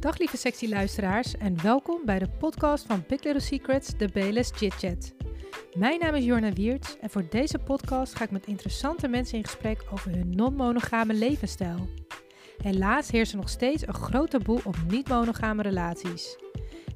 Dag 0.00 0.18
lieve 0.18 0.36
sexy 0.36 0.68
luisteraars 0.68 1.36
en 1.36 1.62
welkom 1.62 2.00
bij 2.04 2.18
de 2.18 2.28
podcast 2.28 2.86
van 2.86 3.04
Big 3.08 3.22
Little 3.22 3.40
Secrets, 3.42 3.96
de 3.96 4.08
BLS 4.08 4.50
Chit 4.54 4.74
Chat. 4.74 5.12
Mijn 5.74 6.00
naam 6.00 6.14
is 6.14 6.24
Jorna 6.24 6.52
Wiertz 6.52 6.96
en 7.00 7.10
voor 7.10 7.26
deze 7.30 7.58
podcast 7.58 8.14
ga 8.14 8.24
ik 8.24 8.30
met 8.30 8.46
interessante 8.46 9.08
mensen 9.08 9.38
in 9.38 9.44
gesprek 9.44 9.84
over 9.92 10.10
hun 10.10 10.30
non-monogame 10.30 11.14
levensstijl. 11.14 11.88
Helaas 12.62 13.10
heerst 13.10 13.32
er 13.32 13.38
nog 13.38 13.48
steeds 13.48 13.86
een 13.86 13.94
groot 13.94 14.30
taboe 14.30 14.60
op 14.64 14.76
niet-monogame 14.88 15.62
relaties. 15.62 16.36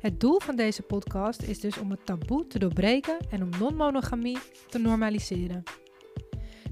Het 0.00 0.20
doel 0.20 0.40
van 0.40 0.56
deze 0.56 0.82
podcast 0.82 1.42
is 1.42 1.60
dus 1.60 1.78
om 1.78 1.90
het 1.90 2.06
taboe 2.06 2.46
te 2.46 2.58
doorbreken 2.58 3.16
en 3.30 3.42
om 3.42 3.48
non-monogamie 3.58 4.38
te 4.68 4.78
normaliseren. 4.78 5.62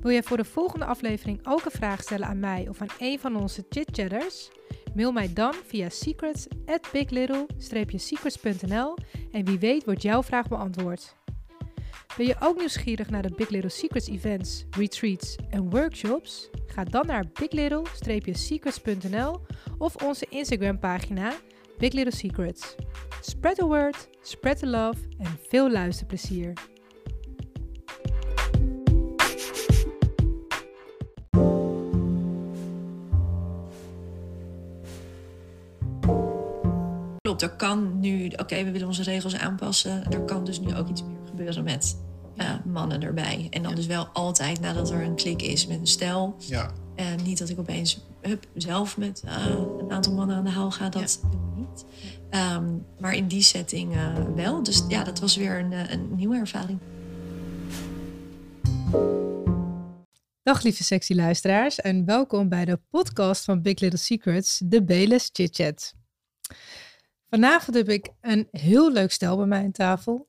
Wil 0.00 0.12
jij 0.12 0.22
voor 0.22 0.36
de 0.36 0.44
volgende 0.44 0.84
aflevering 0.84 1.46
ook 1.46 1.64
een 1.64 1.70
vraag 1.70 2.02
stellen 2.02 2.26
aan 2.26 2.40
mij 2.40 2.68
of 2.68 2.80
aan 2.80 2.90
een 2.98 3.18
van 3.18 3.36
onze 3.36 3.64
chitchatters? 3.68 4.50
Mail 4.94 5.12
mij 5.12 5.32
dan 5.32 5.54
via 5.66 5.88
secrets 5.88 6.46
at 6.66 6.88
biglittle-secrets.nl 6.92 8.96
en 9.32 9.44
wie 9.44 9.58
weet 9.58 9.84
wordt 9.84 10.02
jouw 10.02 10.22
vraag 10.22 10.48
beantwoord. 10.48 11.16
Ben 12.16 12.26
je 12.26 12.36
ook 12.40 12.58
nieuwsgierig 12.58 13.10
naar 13.10 13.22
de 13.22 13.34
Big 13.36 13.48
Little 13.48 13.70
Secrets 13.70 14.08
events, 14.08 14.64
retreats 14.70 15.36
en 15.50 15.70
workshops? 15.70 16.50
Ga 16.66 16.84
dan 16.84 17.06
naar 17.06 17.24
biglittle-secrets.nl 17.32 19.40
of 19.78 19.96
onze 19.96 20.26
Instagram 20.28 20.78
pagina 20.78 21.32
Big 21.78 21.92
Little 21.92 22.16
Secrets. 22.16 22.74
Spread 23.20 23.56
the 23.56 23.66
word, 23.66 24.08
spread 24.20 24.58
the 24.58 24.66
love 24.66 24.98
en 25.18 25.38
veel 25.48 25.70
luisterplezier. 25.70 26.71
Er 37.42 37.50
kan 37.50 38.00
nu, 38.00 38.26
oké, 38.36 38.64
we 38.64 38.70
willen 38.70 38.86
onze 38.86 39.02
regels 39.02 39.36
aanpassen. 39.36 40.10
Er 40.10 40.20
kan 40.20 40.44
dus 40.44 40.60
nu 40.60 40.76
ook 40.76 40.88
iets 40.88 41.02
meer 41.02 41.26
gebeuren 41.28 41.64
met 41.64 41.96
uh, 42.36 42.50
mannen 42.64 43.02
erbij. 43.02 43.46
En 43.50 43.62
dan 43.62 43.74
dus 43.74 43.86
wel 43.86 44.06
altijd 44.06 44.60
nadat 44.60 44.90
er 44.90 45.02
een 45.02 45.14
klik 45.14 45.42
is 45.42 45.66
met 45.66 45.78
een 45.78 45.86
stel. 45.86 46.36
Ja. 46.38 46.70
En 46.94 47.22
niet 47.22 47.38
dat 47.38 47.48
ik 47.48 47.58
opeens 47.58 48.00
hup, 48.20 48.46
zelf 48.54 48.96
met 48.96 49.22
uh, 49.24 49.46
een 49.78 49.92
aantal 49.92 50.14
mannen 50.14 50.36
aan 50.36 50.44
de 50.44 50.50
haal 50.50 50.70
ga, 50.70 50.88
dat 50.88 51.20
ja. 51.22 51.28
doe 51.28 51.40
ik 51.40 51.56
niet. 51.56 51.84
Um, 52.30 52.86
maar 52.98 53.14
in 53.14 53.28
die 53.28 53.42
setting 53.42 53.94
uh, 53.94 54.14
wel. 54.34 54.62
Dus 54.62 54.84
ja, 54.88 55.04
dat 55.04 55.20
was 55.20 55.36
weer 55.36 55.58
een, 55.58 55.72
een 55.92 56.14
nieuwe 56.14 56.36
ervaring. 56.36 56.78
Dag 60.42 60.62
lieve 60.62 60.84
sexy 60.84 61.14
luisteraars 61.14 61.80
en 61.80 62.04
welkom 62.04 62.48
bij 62.48 62.64
de 62.64 62.80
podcast 62.90 63.44
van 63.44 63.62
Big 63.62 63.80
Little 63.80 63.98
Secrets, 63.98 64.60
de 64.64 64.84
Beles 64.84 65.30
Chit 65.32 65.54
Chat. 65.54 65.94
Vanavond 67.34 67.76
heb 67.76 67.88
ik 67.88 68.08
een 68.20 68.48
heel 68.50 68.92
leuk 68.92 69.10
stel 69.12 69.36
bij 69.36 69.46
mij 69.46 69.62
aan 69.62 69.72
tafel. 69.72 70.28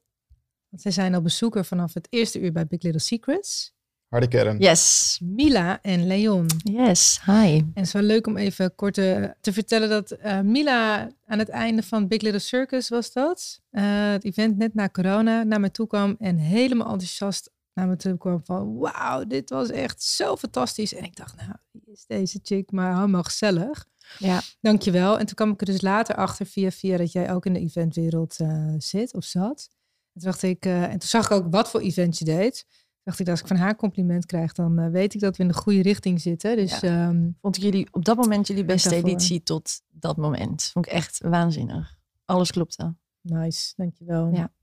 Want 0.70 0.82
zij 0.82 0.92
zijn 0.92 1.14
al 1.16 1.22
bezoeker 1.22 1.66
vanaf 1.66 1.94
het 1.94 2.08
eerste 2.10 2.40
uur 2.40 2.52
bij 2.52 2.68
Big 2.68 2.82
Little 2.82 3.02
Secrets. 3.02 3.74
Harde 4.08 4.28
kern. 4.28 4.58
Yes. 4.58 5.20
Mila 5.24 5.82
en 5.82 6.08
Leon. 6.08 6.46
Yes, 6.58 7.22
hi. 7.26 7.58
En 7.58 7.72
het 7.74 7.86
is 7.86 7.92
wel 7.92 8.02
leuk 8.02 8.28
om 8.28 8.38
even 8.38 8.76
kort 8.76 8.94
te, 8.94 9.36
te 9.42 9.54
vertellen 9.54 9.90
dat 9.90 10.12
uh, 10.12 10.40
Mila 10.40 11.10
aan 11.26 11.40
het 11.40 11.50
einde 11.50 11.84
van 11.84 12.08
Big 12.08 12.22
Little 12.22 12.40
Circus 12.40 12.90
was 12.90 13.14
dat. 13.14 13.62
Uh, 13.72 14.12
het 14.12 14.24
event 14.24 14.58
net 14.58 14.74
na 14.74 14.90
corona 14.90 15.44
naar 15.44 15.60
me 15.60 15.72
toe 15.72 15.88
kwam 15.88 16.16
en 16.20 16.38
helemaal 16.38 16.92
enthousiast 16.92 17.52
naar 17.74 17.88
me 17.88 17.96
toe 17.96 18.18
kwam 18.18 18.42
van 18.44 18.78
wauw, 18.78 19.26
dit 19.26 19.50
was 19.50 19.70
echt 19.70 20.04
zo 20.04 20.36
fantastisch. 20.36 20.94
En 20.94 21.04
ik 21.04 21.16
dacht, 21.16 21.36
nou, 21.36 21.52
wie 21.72 21.94
is 21.94 22.06
deze 22.06 22.40
chick 22.44 22.72
maar 22.72 22.96
helemaal 22.96 23.24
gezellig. 23.24 23.86
Ja. 24.20 24.42
Dankjewel. 24.62 25.20
En 25.20 25.26
toen 25.26 25.36
kwam 25.36 25.52
ik 25.52 25.60
er 25.60 25.66
dus 25.66 25.82
later 25.82 26.16
achter 26.16 26.46
via 26.46 26.72
via 26.72 26.98
dat 26.98 27.12
jij 27.12 27.34
ook 27.34 27.46
in 27.46 27.54
de 27.54 27.60
eventwereld 27.60 28.40
uh, 28.40 28.74
zit 28.78 29.14
of 29.14 29.24
zat. 29.24 29.70
En 30.14 30.22
toen 30.22 30.30
dacht 30.32 30.42
ik, 30.42 30.66
uh, 30.66 30.84
en 30.84 30.90
toen 30.90 31.10
zag 31.10 31.26
ik 31.26 31.32
ook 31.32 31.48
wat 31.50 31.70
voor 31.70 31.80
event 31.80 32.18
je 32.18 32.26
deed. 32.26 32.66
Toen 32.68 33.02
dacht 33.04 33.20
ik, 33.20 33.30
als 33.30 33.40
ik 33.40 33.48
van 33.48 33.58
haar 33.58 33.76
compliment 33.76 34.26
krijg, 34.26 34.54
dan 34.54 34.80
uh, 34.80 34.90
weet 34.90 35.14
ik 35.14 35.20
dat 35.20 35.38
we 35.38 35.44
in 35.44 35.50
de 35.50 35.56
goede 35.56 35.82
richting 35.82 36.22
zitten. 36.22 36.56
Dus 36.56 36.80
ja. 36.80 37.08
um, 37.08 37.38
vond 37.42 37.58
ik 37.58 37.64
jullie 37.64 37.88
op 37.92 38.06
dat 38.06 38.18
moment 38.18 38.48
jullie 38.48 38.66
beste 38.66 38.90
daarvoor. 38.90 39.10
editie 39.10 39.44
tot 39.44 39.82
dat 39.90 40.18
moment. 40.18 40.64
Vond 40.64 40.86
ik 40.86 40.92
echt 40.92 41.20
waanzinnig. 41.22 41.98
Alles 42.26 42.52
klopte. 42.52 42.96
Nice, 43.22 43.74
dankjewel. 43.76 44.34
Ja. 44.34 44.54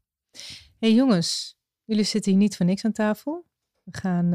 hey 0.79 0.95
jongens, 0.95 1.57
jullie 1.85 2.05
zitten 2.05 2.31
hier 2.31 2.41
niet 2.41 2.57
voor 2.57 2.67
niks 2.67 2.85
aan 2.85 2.93
tafel. 2.93 3.45
We 3.85 3.99
gaan 3.99 4.29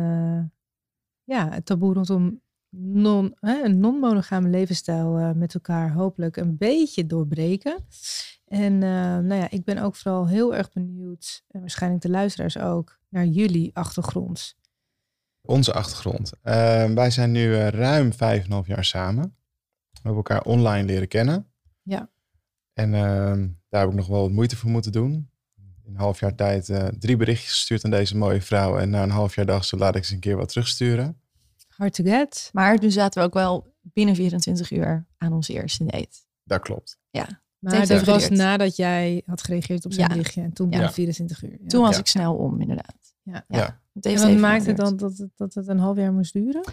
ja, 1.24 1.50
het 1.50 1.66
taboe 1.66 1.94
rondom 1.94 2.42
non, 2.78 3.36
hè, 3.40 3.64
een 3.64 3.80
non-monogame 3.80 4.50
levensstijl 4.50 5.20
uh, 5.20 5.32
met 5.32 5.54
elkaar 5.54 5.94
hopelijk 5.94 6.38
een 6.38 6.58
beetje 6.58 7.06
doorbreken. 7.06 7.86
En 8.46 8.74
uh, 8.74 8.80
nou 9.18 9.34
ja, 9.34 9.50
ik 9.50 9.64
ben 9.64 9.78
ook 9.78 9.96
vooral 9.96 10.28
heel 10.28 10.56
erg 10.56 10.72
benieuwd, 10.72 11.44
en 11.48 11.60
waarschijnlijk 11.60 12.02
de 12.02 12.10
luisteraars 12.10 12.58
ook, 12.58 13.00
naar 13.10 13.26
jullie 13.26 13.76
achtergrond. 13.76 14.58
Onze 15.42 15.74
achtergrond. 15.74 16.32
Uh, 16.44 16.86
wij 16.86 17.12
zijn 17.12 17.32
nu 17.32 17.56
ruim 17.56 18.14
vijf 18.14 18.40
en 18.40 18.46
een 18.46 18.52
half 18.52 18.68
jaar 18.68 18.86
samen. 18.86 19.24
We 19.92 20.00
hebben 20.02 20.16
elkaar 20.16 20.42
online 20.42 20.86
leren 20.86 21.08
kennen. 21.08 21.48
Ja. 21.82 22.10
En 22.74 22.94
ehm, 22.94 23.48
daar 23.70 23.82
heb 23.82 23.90
ik 23.90 23.96
nog 23.96 24.08
wel 24.08 24.22
wat 24.22 24.32
moeite 24.32 24.56
voor 24.56 24.70
moeten 24.70 24.92
doen. 24.92 25.30
In 25.84 25.94
een 25.94 26.00
half 26.00 26.20
jaar 26.20 26.36
tijd 26.36 26.66
drie 27.00 27.18
berichtjes 27.18 27.52
gestuurd 27.52 27.84
aan 27.84 27.92
deze 27.92 28.18
mooie 28.18 28.42
vrouw. 28.42 28.78
En 28.78 28.90
na 28.90 29.04
een 29.04 29.10
half 29.10 29.36
jaar 29.36 29.46
dacht 29.46 29.68
ze, 29.68 29.78
laat 29.78 29.96
ik 29.96 30.02
eens 30.02 30.12
een 30.12 30.20
keer 30.20 30.38
wat 30.38 30.50
terugsturen. 30.50 31.20
Hard 31.78 31.94
to 31.94 32.04
get. 32.04 32.50
Maar 32.54 32.78
toen 32.78 32.92
zaten 32.92 33.22
we 33.22 33.28
ook 33.28 33.34
wel 33.34 33.74
binnen 33.82 34.16
24 34.16 34.72
uur 34.72 35.06
aan 35.18 35.34
onze 35.34 35.54
eerste 35.54 35.86
date. 35.86 36.18
Dat 36.44 36.62
klopt. 36.62 36.98
Ja. 37.10 37.44
Maar 37.60 37.88
dat 37.88 38.04
was 38.04 38.30
nadat 38.30 38.76
jij 38.76 39.22
had 39.26 39.44
gereageerd 39.44 39.86
op 39.86 39.94
zijn 39.94 40.08
ja. 40.08 40.16
berichtje. 40.16 40.42
En 40.42 40.54
toen 40.54 40.70
binnen 40.70 40.88
ja. 40.88 40.94
24 40.94 41.44
uur. 41.44 41.58
Ja. 41.62 41.68
Toen 41.68 41.82
was 41.82 41.98
ik 41.98 42.08
snel 42.08 42.36
om, 42.36 42.62
inderdaad. 42.62 43.16
Ja. 43.22 43.46
ja. 43.48 43.80
Het 43.94 44.06
en 44.06 44.22
wat 44.22 44.38
maakte 44.38 44.68
het 44.68 44.78
dan 44.78 44.98
dat 44.98 45.18
het, 45.18 45.30
dat 45.36 45.54
het 45.54 45.68
een 45.68 45.80
half 45.80 45.98
jaar 45.98 46.14
moest 46.14 46.34
duren? 46.34 46.64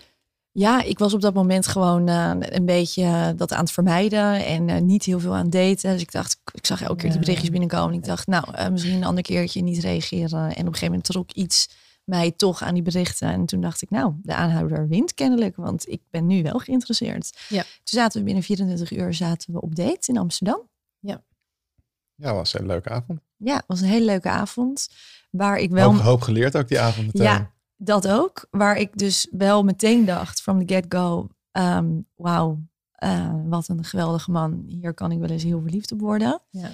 Ja, 0.51 0.83
ik 0.83 0.99
was 0.99 1.15
op 1.15 1.21
dat 1.21 1.35
moment 1.35 1.67
gewoon 1.67 2.09
uh, 2.09 2.31
een 2.39 2.67
beetje 2.67 3.03
uh, 3.03 3.29
dat 3.37 3.53
aan 3.53 3.61
het 3.61 3.73
vermijden 3.73 4.45
en 4.45 4.69
uh, 4.69 4.79
niet 4.79 5.05
heel 5.05 5.21
veel 5.21 5.35
aan 5.35 5.43
het 5.43 5.53
daten. 5.53 5.93
Dus 5.93 6.01
ik 6.01 6.13
dacht, 6.13 6.41
ik 6.53 6.67
zag 6.67 6.83
elke 6.83 6.97
keer 6.97 7.11
die 7.11 7.19
berichtjes 7.19 7.51
binnenkomen. 7.51 7.95
Ik 7.95 8.05
dacht, 8.05 8.27
nou, 8.27 8.71
misschien 8.71 8.97
een 8.97 9.05
ander 9.05 9.23
keertje 9.23 9.63
niet 9.63 9.79
reageren. 9.79 10.41
En 10.41 10.49
op 10.49 10.57
een 10.57 10.65
gegeven 10.65 10.85
moment 10.87 11.05
trok 11.05 11.33
iets 11.33 11.69
mij 12.05 12.31
toch 12.31 12.63
aan 12.63 12.75
die 12.75 12.83
berichten. 12.83 13.29
En 13.29 13.47
toen 13.47 13.61
dacht 13.61 13.83
ik, 13.83 13.91
nou, 13.91 14.15
de 14.23 14.35
aanhouder 14.35 14.89
wint 14.89 15.15
kennelijk, 15.15 15.57
want 15.57 15.89
ik 15.89 16.03
ben 16.11 16.27
nu 16.27 16.43
wel 16.43 16.59
geïnteresseerd. 16.59 17.39
Ja. 17.49 17.63
Toen 17.63 17.69
zaten 17.83 18.19
we 18.19 18.25
binnen 18.25 18.43
24 18.43 18.93
uur 18.93 19.15
zaten 19.15 19.53
we 19.53 19.61
op 19.61 19.75
date 19.75 20.11
in 20.11 20.19
Amsterdam. 20.19 20.69
Ja. 20.99 21.23
Ja, 22.15 22.35
was 22.35 22.59
een 22.59 22.67
leuke 22.67 22.89
avond. 22.89 23.21
Ja, 23.37 23.57
het 23.57 23.65
was 23.67 23.81
een 23.81 23.89
hele 23.89 24.05
leuke 24.05 24.29
avond. 24.29 24.89
Waar 25.31 25.59
ik 25.59 25.71
wel... 25.71 25.93
Hoop, 25.93 26.03
hoop 26.03 26.21
geleerd 26.21 26.57
ook 26.57 26.69
die 26.69 26.81
avond 26.81 27.07
meteen. 27.07 27.23
Ja, 27.23 27.51
dat 27.77 28.09
ook. 28.09 28.47
Waar 28.51 28.77
ik 28.77 28.99
dus 28.99 29.29
wel 29.31 29.63
meteen 29.63 30.05
dacht, 30.05 30.43
from 30.43 30.67
the 30.67 30.75
get-go, 30.75 31.29
um, 31.53 32.07
wauw, 32.15 32.59
uh, 33.05 33.35
wat 33.45 33.69
een 33.69 33.85
geweldige 33.85 34.31
man. 34.31 34.65
Hier 34.67 34.95
kan 34.95 35.13
ik 35.13 35.19
wel 35.19 35.29
eens 35.29 35.43
heel 35.43 35.61
verliefd 35.61 35.93
op 35.93 36.01
worden. 36.01 36.43
Ja. 36.51 36.71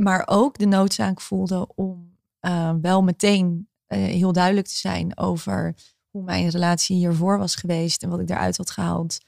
Maar 0.00 0.22
ook 0.26 0.58
de 0.58 0.66
noodzaak 0.66 1.20
voelde 1.20 1.68
om 1.74 2.16
uh, 2.40 2.74
wel 2.80 3.02
meteen 3.02 3.67
heel 3.96 4.32
duidelijk 4.32 4.66
te 4.66 4.76
zijn 4.76 5.18
over 5.18 5.74
hoe 6.10 6.22
mijn 6.22 6.48
relatie 6.48 6.96
hiervoor 6.96 7.38
was 7.38 7.54
geweest 7.54 8.02
en 8.02 8.08
wat 8.08 8.20
ik 8.20 8.26
daaruit 8.26 8.56
had 8.56 8.70
gehaald. 8.70 9.18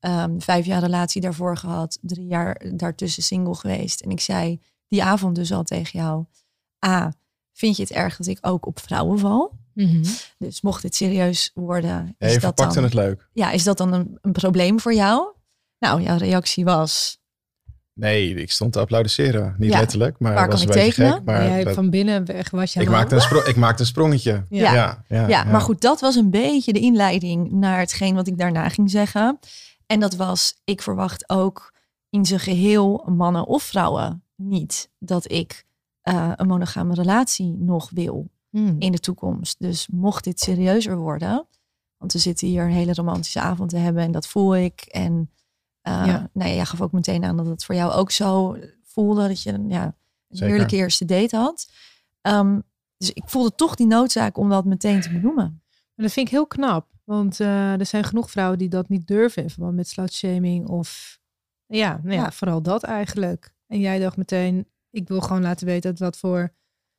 Um, 0.00 0.40
vijf 0.40 0.66
jaar 0.66 0.80
relatie 0.80 1.20
daarvoor 1.20 1.56
gehad, 1.56 1.98
drie 2.00 2.26
jaar 2.26 2.62
daartussen 2.74 3.22
single 3.22 3.54
geweest. 3.54 4.00
En 4.00 4.10
ik 4.10 4.20
zei 4.20 4.60
die 4.88 5.02
avond 5.02 5.34
dus 5.34 5.52
al 5.52 5.62
tegen 5.62 5.98
jou, 5.98 6.24
A, 6.86 7.12
vind 7.52 7.76
je 7.76 7.82
het 7.82 7.92
erg 7.92 8.16
dat 8.16 8.26
ik 8.26 8.38
ook 8.40 8.66
op 8.66 8.80
vrouwen 8.80 9.18
val? 9.18 9.52
Mm 9.72 9.86
-hmm. 9.86 10.02
Dus 10.38 10.60
mocht 10.60 10.82
dit 10.82 10.94
serieus 10.94 11.50
worden, 11.54 12.14
ja, 12.18 12.26
is 12.26 12.34
je 12.34 12.40
dat 12.40 12.56
dan, 12.56 12.82
het 12.82 12.94
leuk. 12.94 13.28
Ja, 13.32 13.50
is 13.50 13.64
dat 13.64 13.78
dan 13.78 13.92
een, 13.92 14.18
een 14.20 14.32
probleem 14.32 14.80
voor 14.80 14.94
jou? 14.94 15.34
Nou, 15.78 16.02
jouw 16.02 16.16
reactie 16.16 16.64
was, 16.64 17.18
Nee, 17.98 18.34
ik 18.34 18.50
stond 18.50 18.72
te 18.72 18.78
applaudisseren. 18.80 19.54
Niet 19.58 19.72
Ja. 19.72 19.78
letterlijk, 19.78 20.18
maar 20.18 20.34
Waar 20.34 20.48
was 20.48 20.60
kan 20.64 20.68
een 20.68 20.74
ik 20.76 20.84
beetje 20.84 21.02
tekenen? 21.02 21.12
gek. 21.16 21.24
Maar 21.24 21.42
jij 21.48 21.64
dat- 21.64 21.74
van 21.74 21.90
binnen 21.90 22.24
weg 22.24 22.50
was 22.50 22.72
je 22.72 22.80
ik, 22.80 22.88
maakte 22.88 23.14
een 23.14 23.20
spro- 23.20 23.44
ik 23.44 23.56
maakte 23.56 23.80
een 23.80 23.88
sprongetje. 23.88 24.44
Ja. 24.48 24.74
Ja, 24.74 25.04
ja, 25.08 25.28
ja, 25.28 25.44
maar 25.44 25.60
goed, 25.60 25.80
dat 25.80 26.00
was 26.00 26.14
een 26.16 26.30
beetje 26.30 26.72
de 26.72 26.78
inleiding 26.80 27.50
naar 27.52 27.78
hetgeen 27.78 28.14
wat 28.14 28.26
ik 28.26 28.38
daarna 28.38 28.68
ging 28.68 28.90
zeggen. 28.90 29.38
En 29.86 30.00
dat 30.00 30.14
was, 30.14 30.60
ik 30.64 30.82
verwacht 30.82 31.28
ook 31.30 31.72
in 32.10 32.24
zijn 32.24 32.40
geheel, 32.40 33.08
mannen 33.16 33.46
of 33.46 33.62
vrouwen, 33.62 34.22
niet 34.36 34.90
dat 34.98 35.30
ik 35.32 35.64
eh, 36.00 36.32
een 36.36 36.46
monogame 36.46 36.94
relatie 36.94 37.56
nog 37.58 37.90
wil 37.94 38.30
Hmm. 38.50 38.76
in 38.78 38.92
de 38.92 38.98
toekomst. 39.00 39.56
Dus 39.58 39.88
mocht 39.92 40.24
dit 40.24 40.40
serieuzer 40.40 40.96
worden, 40.96 41.46
want 41.96 42.12
we 42.12 42.18
zitten 42.18 42.48
hier 42.48 42.62
een 42.62 42.70
hele 42.70 42.92
romantische 42.94 43.40
avond 43.40 43.70
te 43.70 43.76
hebben 43.76 44.02
en 44.02 44.10
dat 44.12 44.26
voel 44.26 44.56
ik. 44.56 44.80
En 44.80 45.30
uh, 45.88 46.02
Ja. 46.06 46.30
nou 46.32 46.48
ja, 46.50 46.54
jij 46.54 46.64
gaf 46.64 46.80
ook 46.80 46.92
meteen 46.92 47.24
aan 47.24 47.36
dat 47.36 47.46
het 47.46 47.64
voor 47.64 47.74
jou 47.74 47.92
ook 47.92 48.10
zo 48.10 48.56
voelde, 48.84 49.28
dat 49.28 49.42
je 49.42 49.52
ja, 49.68 49.84
een 49.84 49.94
Zeker. 50.28 50.46
heerlijke 50.48 50.76
eerste 50.76 51.04
date 51.04 51.36
had. 51.36 51.70
Um, 52.22 52.62
dus 52.96 53.12
ik 53.12 53.22
voelde 53.26 53.54
toch 53.54 53.74
die 53.74 53.86
noodzaak 53.86 54.38
om 54.38 54.48
dat 54.48 54.64
meteen 54.64 55.00
te 55.00 55.12
benoemen. 55.12 55.62
Maar 55.94 56.04
dat 56.06 56.12
vind 56.12 56.26
ik 56.26 56.32
heel 56.32 56.46
knap. 56.46 56.86
Want 57.04 57.40
uh, 57.40 57.80
er 57.80 57.86
zijn 57.86 58.04
genoeg 58.04 58.30
vrouwen 58.30 58.58
die 58.58 58.68
dat 58.68 58.88
niet 58.88 59.06
durven 59.06 59.42
in 59.42 59.50
verband 59.50 59.74
met 59.76 59.88
slutshaming 59.88 60.68
of 60.68 61.18
Ja, 61.66 62.00
nou 62.02 62.14
ja, 62.16 62.22
Ja. 62.22 62.32
vooral 62.32 62.62
dat 62.62 62.82
eigenlijk. 62.82 63.54
En 63.66 63.80
jij 63.80 63.98
dacht 63.98 64.16
meteen, 64.16 64.68
ik 64.90 65.08
wil 65.08 65.20
gewoon 65.20 65.42
laten 65.42 65.66
weten 65.66 65.90
dat 65.90 65.98
wat 65.98 66.16
voor 66.18 66.52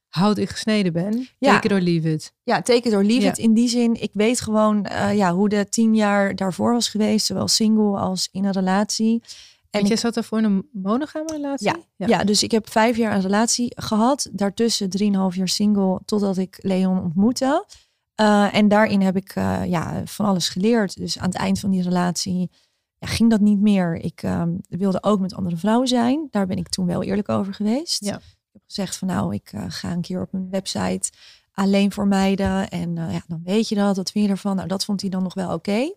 hout 0.08 0.38
ik 0.38 0.50
gesneden 0.50 0.94
ben. 0.94 1.28
Ja. 1.38 1.54
Take 1.54 1.68
it 1.68 1.74
or 1.74 1.80
leave 1.82 2.12
it. 2.12 2.34
Ja, 2.44 2.62
take 2.62 2.88
it 2.88 2.94
or 2.94 3.04
leave 3.04 3.22
Ja. 3.22 3.30
it. 3.30 3.38
In 3.38 3.54
die 3.54 3.68
zin, 3.70 4.02
ik 4.02 4.10
weet 4.14 4.42
gewoon 4.42 4.86
eh, 4.86 5.16
ja, 5.16 5.34
hoe 5.34 5.50
de 5.50 5.70
tien 5.70 5.96
jaar 5.96 6.36
daarvoor 6.36 6.74
was 6.74 6.90
geweest. 6.90 7.26
Zowel 7.26 7.48
single 7.48 7.98
als 8.00 8.30
in 8.32 8.46
een 8.46 8.52
relatie. 8.52 9.22
En 9.70 9.82
ik- 9.82 9.88
jij 9.88 9.98
zat 9.98 10.14
daarvoor 10.14 10.38
in 10.38 10.44
een 10.44 10.68
monogame 10.72 11.32
relatie? 11.32 11.68
Ja, 11.96 12.08
ja. 12.08 12.24
dus 12.24 12.44
ik 12.44 12.52
heb 12.52 12.70
vijf 12.70 12.98
jaar 12.98 13.16
een 13.16 13.22
relatie 13.22 13.72
gehad. 13.76 14.30
Daartussen 14.32 14.90
drieënhalf 14.90 15.36
jaar 15.36 15.48
single 15.48 16.00
totdat 16.06 16.38
ik 16.38 16.58
Leon 16.62 17.02
ontmoette. 17.04 17.66
Eh, 18.16 18.56
en 18.56 18.68
daarin 18.68 19.02
heb 19.02 19.16
ik 19.16 19.32
eh, 19.36 19.62
ja, 19.66 20.02
van 20.06 20.26
alles 20.26 20.50
geleerd. 20.50 20.98
Dus 20.98 21.20
aan 21.20 21.26
het 21.30 21.36
eind 21.38 21.60
van 21.60 21.70
die 21.70 21.82
relatie 21.84 22.50
ja, 22.98 23.08
ging 23.08 23.30
dat 23.30 23.40
niet 23.40 23.60
meer. 23.60 23.96
Ik 23.96 24.24
ehm, 24.24 24.50
wilde 24.70 25.04
ook 25.04 25.20
met 25.20 25.34
andere 25.36 25.58
vrouwen 25.58 25.88
zijn. 25.88 26.28
Daar 26.32 26.48
ben 26.48 26.58
ik 26.58 26.70
toen 26.70 26.86
wel 26.86 27.04
eerlijk 27.04 27.30
over 27.30 27.54
geweest. 27.54 28.06
Ja. 28.06 28.20
Heb 28.58 28.66
gezegd 28.68 28.98
van 28.98 29.08
nou, 29.08 29.34
ik 29.34 29.52
eh, 29.52 29.66
ga 29.68 29.92
een 29.92 30.02
keer 30.02 30.22
op 30.22 30.34
een 30.34 30.50
website 30.50 31.12
alleen 31.54 31.92
voor 31.92 32.08
meiden. 32.08 32.70
En 32.70 32.98
eh, 32.98 33.14
ja, 33.14 33.22
dan 33.28 33.42
weet 33.44 33.70
je 33.70 33.76
dat. 33.76 33.98
Wat 33.98 34.12
vind 34.12 34.26
je 34.26 34.32
ervan? 34.32 34.56
Nou, 34.56 34.68
dat 34.68 34.86
vond 34.86 35.02
hij 35.02 35.10
dan 35.10 35.24
nog 35.24 35.34
wel 35.34 35.54
oké. 35.54 35.92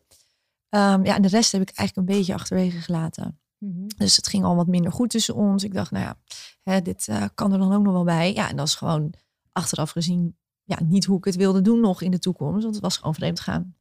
Ehm, 0.68 1.04
ja, 1.04 1.14
en 1.16 1.22
de 1.22 1.28
rest 1.28 1.52
heb 1.52 1.60
ik 1.62 1.70
eigenlijk 1.76 2.08
een 2.08 2.16
beetje 2.16 2.34
achterwege 2.34 2.80
gelaten. 2.80 3.38
Mhm. 3.58 3.86
Dus 3.96 4.16
het 4.16 4.26
ging 4.28 4.44
al 4.44 4.56
wat 4.56 4.66
minder 4.66 4.92
goed 4.92 5.10
tussen 5.10 5.34
ons. 5.34 5.64
Ik 5.64 5.74
dacht, 5.74 5.90
nou 5.90 6.04
ja, 6.04 6.16
hè, 6.62 6.82
dit 6.82 7.08
eh, 7.08 7.24
kan 7.34 7.52
er 7.52 7.58
dan 7.58 7.72
ook 7.72 7.82
nog 7.82 7.92
wel 7.92 8.04
bij. 8.04 8.34
Ja, 8.34 8.48
en 8.48 8.56
dat 8.56 8.66
is 8.66 8.74
gewoon 8.74 9.12
achteraf 9.52 9.90
gezien 9.90 10.36
ja, 10.64 10.78
niet 10.84 11.04
hoe 11.04 11.18
ik 11.18 11.24
het 11.24 11.36
wilde 11.36 11.60
doen 11.60 11.80
nog 11.80 12.02
in 12.02 12.10
de 12.10 12.18
toekomst. 12.18 12.62
Want 12.62 12.74
het 12.74 12.84
was 12.84 12.96
gewoon 12.96 13.14
vreemd 13.14 13.40
gaan. 13.40 13.74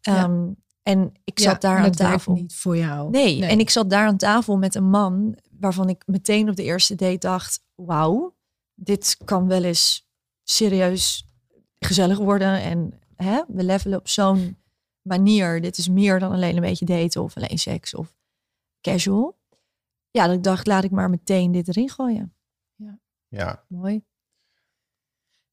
Ja. 0.00 0.24
Ehm, 0.24 0.46
en 0.82 1.12
ik 1.24 1.38
Ja, 1.38 1.50
zat 1.50 1.60
daar 1.60 1.78
aan 1.78 1.90
tafel. 1.90 2.32
niet 2.32 2.54
voor 2.54 2.76
jou. 2.76 3.10
Nee, 3.10 3.46
en 3.46 3.58
ik 3.58 3.70
zat 3.70 3.90
daar 3.90 4.06
aan 4.06 4.16
tafel 4.16 4.56
met 4.56 4.74
een 4.74 4.90
man 4.90 5.36
waarvan 5.60 5.88
ik 5.88 6.02
meteen 6.06 6.48
op 6.48 6.56
de 6.56 6.62
eerste 6.62 6.94
date 6.94 7.18
dacht: 7.18 7.64
wauw, 7.74 8.34
dit 8.74 9.16
kan 9.24 9.46
wel 9.48 9.64
eens 9.64 10.08
serieus 10.42 11.26
gezellig 11.78 12.18
worden. 12.18 12.60
En 12.62 13.00
hè, 13.16 13.42
we 13.48 13.64
levelen 13.64 13.98
op 13.98 14.08
zo'n 14.08 14.56
manier. 15.02 15.60
Dit 15.60 15.78
is 15.78 15.88
meer 15.88 16.18
dan 16.18 16.32
alleen 16.32 16.54
een 16.56 16.62
beetje 16.62 16.84
daten 16.84 17.22
of 17.22 17.36
alleen 17.36 17.58
seks 17.58 17.94
of 17.94 18.16
casual. 18.80 19.38
Ja, 20.10 20.26
dat 20.26 20.36
ik 20.36 20.42
dacht, 20.42 20.66
laat 20.66 20.84
ik 20.84 20.90
maar 20.90 21.10
meteen 21.10 21.52
dit 21.52 21.68
erin 21.68 21.90
gooien. 21.90 22.34
Ja. 23.28 23.64
Mooi. 23.68 24.02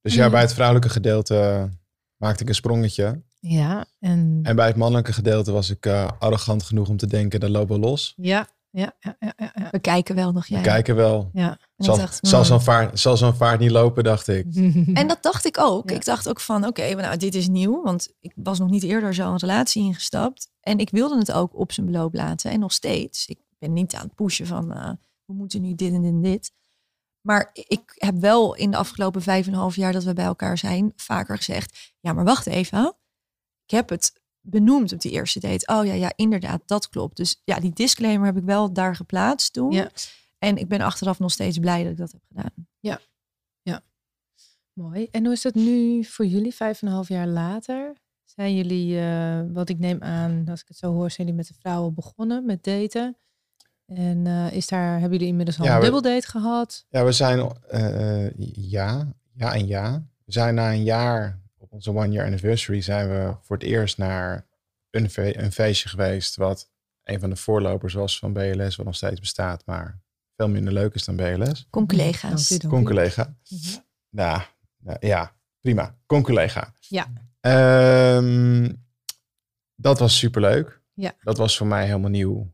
Dus 0.01 0.13
ja, 0.13 0.25
Mm. 0.25 0.31
bij 0.31 0.42
het 0.42 0.54
vrouwelijke 0.54 0.89
gedeelte 0.89 1.69
maakte 2.15 2.44
ik 2.44 2.50
een 2.50 2.56
sprongetje. 2.56 3.21
Ja, 3.39 3.86
en, 4.00 4.39
En 4.44 4.56
bij 4.56 4.68
het 4.68 4.75
mannelijke 4.75 5.13
gedeelte 5.13 5.51
was 5.51 5.69
ik 5.69 5.86
eh, 5.86 6.09
arrogant 6.19 6.63
genoeg 6.63 6.89
om 6.89 6.97
te 6.97 7.07
denken, 7.07 7.39
dat 7.39 7.50
lopen 7.50 7.75
we 7.75 7.81
los. 7.88 8.13
ja, 8.18 8.47
ja, 8.71 8.95
ja, 9.00 9.15
ja, 9.19 9.33
ja, 9.38 9.51
ja. 9.53 9.68
We 9.71 9.79
kijken 9.79 10.15
wel 10.15 10.31
nog, 10.31 10.47
We 10.47 10.53
jij. 10.53 10.63
kijken 10.63 10.95
wel. 10.95 11.29
ja. 11.33 11.57
Zal, 11.77 11.97
dacht, 11.97 12.19
zal 12.21 12.45
zo'n 12.45 12.62
vaart, 12.62 13.00
zal 13.00 13.18
zo'n 13.18 13.35
vaart 13.35 13.59
niet 13.59 13.71
lopen, 13.71 14.03
dacht 14.03 14.27
ik. 14.27 14.45
En 14.94 15.07
dat 15.07 15.23
dacht 15.23 15.45
ik 15.45 15.57
ook. 15.59 15.89
Ja. 15.89 15.95
Ik 15.95 16.06
dacht 16.06 16.29
ook 16.29 16.39
van, 16.39 16.65
oké, 16.65 16.94
nou, 16.95 17.18
dit 17.18 17.35
is 17.35 17.47
nieuw. 17.47 17.83
Want 17.83 18.13
ik 18.19 18.31
was 18.35 18.59
nog 18.59 18.69
niet 18.69 18.83
eerder 18.83 19.13
zo 19.13 19.31
een 19.31 19.38
relatie 19.38 19.83
ingestapt. 19.83 20.50
En 20.59 20.77
ik 20.79 20.89
wilde 20.89 21.18
het 21.18 21.31
ook 21.31 21.59
op 21.59 21.71
zijn 21.71 21.85
beloop 21.85 22.13
laten. 22.13 22.51
En 22.51 22.59
nog 22.59 22.71
steeds. 22.73 23.27
Ik 23.27 23.39
ben 23.57 23.73
niet 23.73 23.95
aan 23.95 24.06
het 24.06 24.15
pushen 24.15 24.47
van, 24.47 24.73
eh, 24.73 24.89
we 25.25 25.33
moeten 25.33 25.62
nu 25.62 25.75
dit 25.75 25.94
en 25.94 26.01
dit 26.01 26.12
en 26.12 26.21
dit. 26.21 26.51
Maar 27.21 27.50
ik 27.53 27.81
heb 27.95 28.15
wel 28.19 28.56
in 28.56 28.71
de 28.71 28.77
afgelopen 28.77 29.21
vijf 29.21 29.47
en 29.47 29.53
een 29.53 29.59
half 29.59 29.75
jaar 29.75 29.91
dat 29.94 30.03
we 30.03 30.13
bij 30.13 30.25
elkaar 30.25 30.57
zijn, 30.57 30.94
vaker 30.95 31.38
gezegd, 31.38 31.94
ja, 32.00 32.13
maar 32.13 32.23
wacht 32.25 32.47
even. 32.47 32.95
Ik 33.65 33.71
heb 33.77 33.89
het 33.89 34.20
benoemd 34.41 34.93
op 34.93 35.01
die 35.01 35.11
eerste 35.11 35.39
date. 35.39 35.73
Oh 35.73 35.85
ja, 35.85 35.93
ja, 35.93 36.13
inderdaad, 36.15 36.61
dat 36.65 36.89
klopt. 36.89 37.17
Dus 37.17 37.41
ja, 37.43 37.59
die 37.59 37.73
disclaimer 37.73 38.25
heb 38.25 38.38
ik 38.38 38.43
wel 38.43 38.73
daar 38.73 38.95
geplaatst 38.95 39.53
toen. 39.53 39.71
Ja. 39.71 39.89
En 40.39 40.57
ik 40.57 40.67
ben 40.67 40.81
achteraf 40.81 41.19
nog 41.19 41.31
steeds 41.31 41.59
blij 41.59 41.83
dat 41.83 41.91
ik 41.91 41.97
dat 41.97 42.11
heb 42.11 42.21
gedaan. 42.27 42.69
Mooi. 44.73 45.07
En 45.11 45.23
hoe 45.23 45.33
is 45.33 45.41
dat 45.41 45.53
nu 45.53 46.03
voor 46.03 46.25
jullie, 46.25 46.53
vijf 46.53 46.81
en 46.81 46.88
een 46.88 46.93
half 46.93 47.07
jaar 47.07 47.27
later? 47.27 47.93
Zijn 48.23 48.55
jullie, 48.55 48.99
eh, 48.99 49.39
wat 49.53 49.69
ik 49.69 49.79
neem 49.79 50.01
aan, 50.01 50.45
als 50.49 50.61
ik 50.61 50.67
het 50.67 50.77
zo 50.77 50.94
hoor, 50.94 51.11
zijn 51.11 51.27
jullie 51.27 51.41
met 51.41 51.47
de 51.47 51.59
vrouwen 51.59 51.94
begonnen 51.94 52.45
met 52.45 52.63
daten? 52.63 53.17
En 53.85 54.27
eh, 54.27 54.51
is 54.51 54.67
daar, 54.67 54.91
hebben 54.91 55.11
jullie 55.11 55.27
inmiddels 55.27 55.59
al 55.59 55.65
Ja, 55.65 55.75
een 55.75 55.81
dubbeldate 55.81 56.27
gehad? 56.27 56.85
Ja, 56.89 57.05
we 57.05 57.11
zijn, 57.11 57.51
eh, 57.67 58.29
ja, 58.55 59.13
ja 59.33 59.53
en 59.53 59.67
ja. 59.67 60.03
We 60.25 60.31
zijn 60.31 60.55
na 60.55 60.71
een 60.71 60.83
jaar, 60.83 61.39
onze 61.71 61.89
one 61.95 62.09
year 62.12 62.25
anniversary, 62.25 62.81
zijn 62.81 63.09
we 63.09 63.35
voor 63.41 63.56
het 63.57 63.65
eerst 63.65 63.97
naar 63.97 64.47
een, 64.89 65.09
fe- 65.09 65.38
een 65.38 65.51
feestje 65.51 65.89
geweest. 65.89 66.35
Wat 66.35 66.69
een 67.03 67.19
van 67.19 67.29
de 67.29 67.35
voorlopers 67.35 67.94
was 67.94 68.19
van 68.19 68.33
BLS, 68.33 68.75
wat 68.75 68.85
nog 68.85 68.95
steeds 68.95 69.19
bestaat, 69.19 69.65
maar 69.65 70.01
veel 70.35 70.50
minder 70.50 70.73
leuk 70.73 70.94
is 70.94 71.06
dan 71.06 71.15
BLS. 71.15 71.68
Kom 71.69 71.88
collega's. 71.88 72.57
Con-collega. 72.68 73.35
Mhm. 73.50 73.77
Nou, 74.09 74.41
nou, 74.77 74.97
ja, 75.00 75.35
prima. 75.59 75.95
Con-collega. 76.06 76.73
Ja. 76.79 77.07
Ehm, 77.39 78.69
dat 79.75 80.00
was 80.00 80.18
superleuk. 80.18 80.81
Ja. 80.94 81.13
Dat 81.23 81.38
was 81.38 81.57
voor 81.57 81.68
mij 81.68 81.85
helemaal 81.85 82.09
nieuw. 82.09 82.51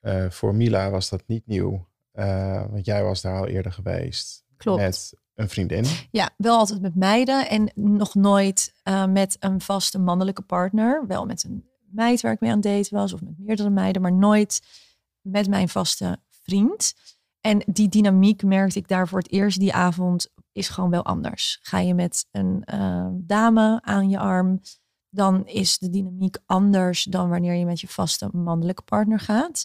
Eh, 0.00 0.30
voor 0.30 0.54
Mila 0.54 0.90
was 0.90 1.08
dat 1.08 1.22
niet 1.26 1.46
nieuw. 1.46 1.86
eh, 2.12 2.64
want 2.70 2.84
jij 2.86 3.02
was 3.02 3.20
daar 3.20 3.36
al 3.38 3.46
eerder 3.46 3.72
geweest. 3.72 4.44
Klopt. 4.56 4.80
Met 4.80 5.14
een 5.38 5.48
vriendin. 5.48 5.84
Ja, 6.10 6.30
wel 6.36 6.56
altijd 6.56 6.80
met 6.80 6.94
meiden 6.94 7.48
en 7.48 7.70
nog 7.74 8.14
nooit 8.14 8.74
eh, 8.82 9.06
met 9.06 9.36
een 9.40 9.60
vaste 9.60 9.98
mannelijke 9.98 10.42
partner. 10.42 11.06
Wel 11.06 11.26
met 11.26 11.44
een 11.44 11.64
meid 11.90 12.20
waar 12.20 12.32
ik 12.32 12.40
mee 12.40 12.50
aan 12.50 12.56
het 12.56 12.66
daten 12.66 12.96
was 12.96 13.12
of 13.12 13.22
met 13.22 13.38
meerdere 13.38 13.70
meiden, 13.70 14.02
maar 14.02 14.12
nooit 14.12 14.60
met 15.20 15.48
mijn 15.48 15.68
vaste 15.68 16.18
vriend. 16.42 16.94
En 17.40 17.62
die 17.66 17.88
dynamiek 17.88 18.42
merkte 18.42 18.78
ik 18.78 18.88
daar 18.88 19.08
voor 19.08 19.18
het 19.18 19.32
eerst 19.32 19.58
die 19.58 19.74
avond 19.74 20.28
is 20.52 20.68
gewoon 20.68 20.90
wel 20.90 21.04
anders. 21.04 21.58
Ga 21.62 21.78
je 21.78 21.94
met 21.94 22.26
een 22.30 22.62
eh, 22.64 23.06
dame 23.12 23.78
aan 23.82 24.10
je 24.10 24.18
arm, 24.18 24.60
dan 25.08 25.46
is 25.46 25.78
de 25.78 25.90
dynamiek 25.90 26.36
anders 26.46 27.02
dan 27.02 27.28
wanneer 27.28 27.54
je 27.54 27.64
met 27.64 27.80
je 27.80 27.88
vaste 27.88 28.28
mannelijke 28.32 28.82
partner 28.82 29.20
gaat. 29.20 29.64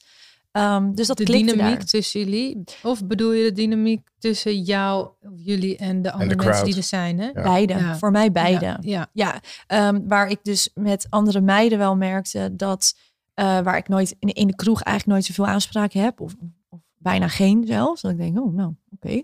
Ehm, 0.54 0.94
dus 0.94 1.08
dat 1.08 1.18
de 1.18 1.24
klikte 1.24 1.52
dynamiek 1.52 1.76
daar. 1.78 1.86
tussen 1.86 2.20
jullie? 2.20 2.64
Of 2.84 3.06
bedoel 3.06 3.32
je 3.32 3.44
de 3.44 3.52
dynamiek 3.52 4.08
tussen 4.20 4.62
jou, 4.62 5.10
of 5.22 5.32
jullie 5.36 5.78
en 5.78 6.02
de 6.02 6.12
andere 6.12 6.36
mensen 6.36 6.52
crowd. 6.52 6.66
die 6.66 6.76
er 6.76 6.84
zijn? 6.84 7.20
Hè? 7.20 7.26
Ja. 7.26 7.42
Beide, 7.44 7.74
Ja. 7.74 7.98
voor 7.98 8.12
mij 8.12 8.32
beide. 8.32 8.66
Ja, 8.66 8.78
ja. 8.82 9.10
Ja, 9.14 9.42
ehm, 9.68 10.00
waar 10.08 10.30
ik 10.30 10.40
dus 10.44 10.70
met 10.74 11.06
andere 11.10 11.42
meiden 11.42 11.78
wel 11.78 11.96
merkte 11.96 12.50
dat 12.56 12.94
eh, 13.34 13.60
waar 13.60 13.78
ik 13.78 13.88
nooit 13.88 14.16
in, 14.20 14.30
in 14.34 14.48
de 14.48 14.56
kroeg 14.56 14.82
eigenlijk 14.82 15.18
nooit 15.18 15.36
zoveel 15.36 15.54
aanspraak 15.54 15.94
heb, 15.94 16.22
of, 16.22 16.34
of 16.70 16.80
bijna 16.98 17.28
geen 17.28 17.64
zelfs. 17.68 18.02
Dat 18.02 18.12
ik 18.12 18.18
denk, 18.18 18.40
oh, 18.40 18.54
nou, 18.54 18.74
oké. 18.96 19.22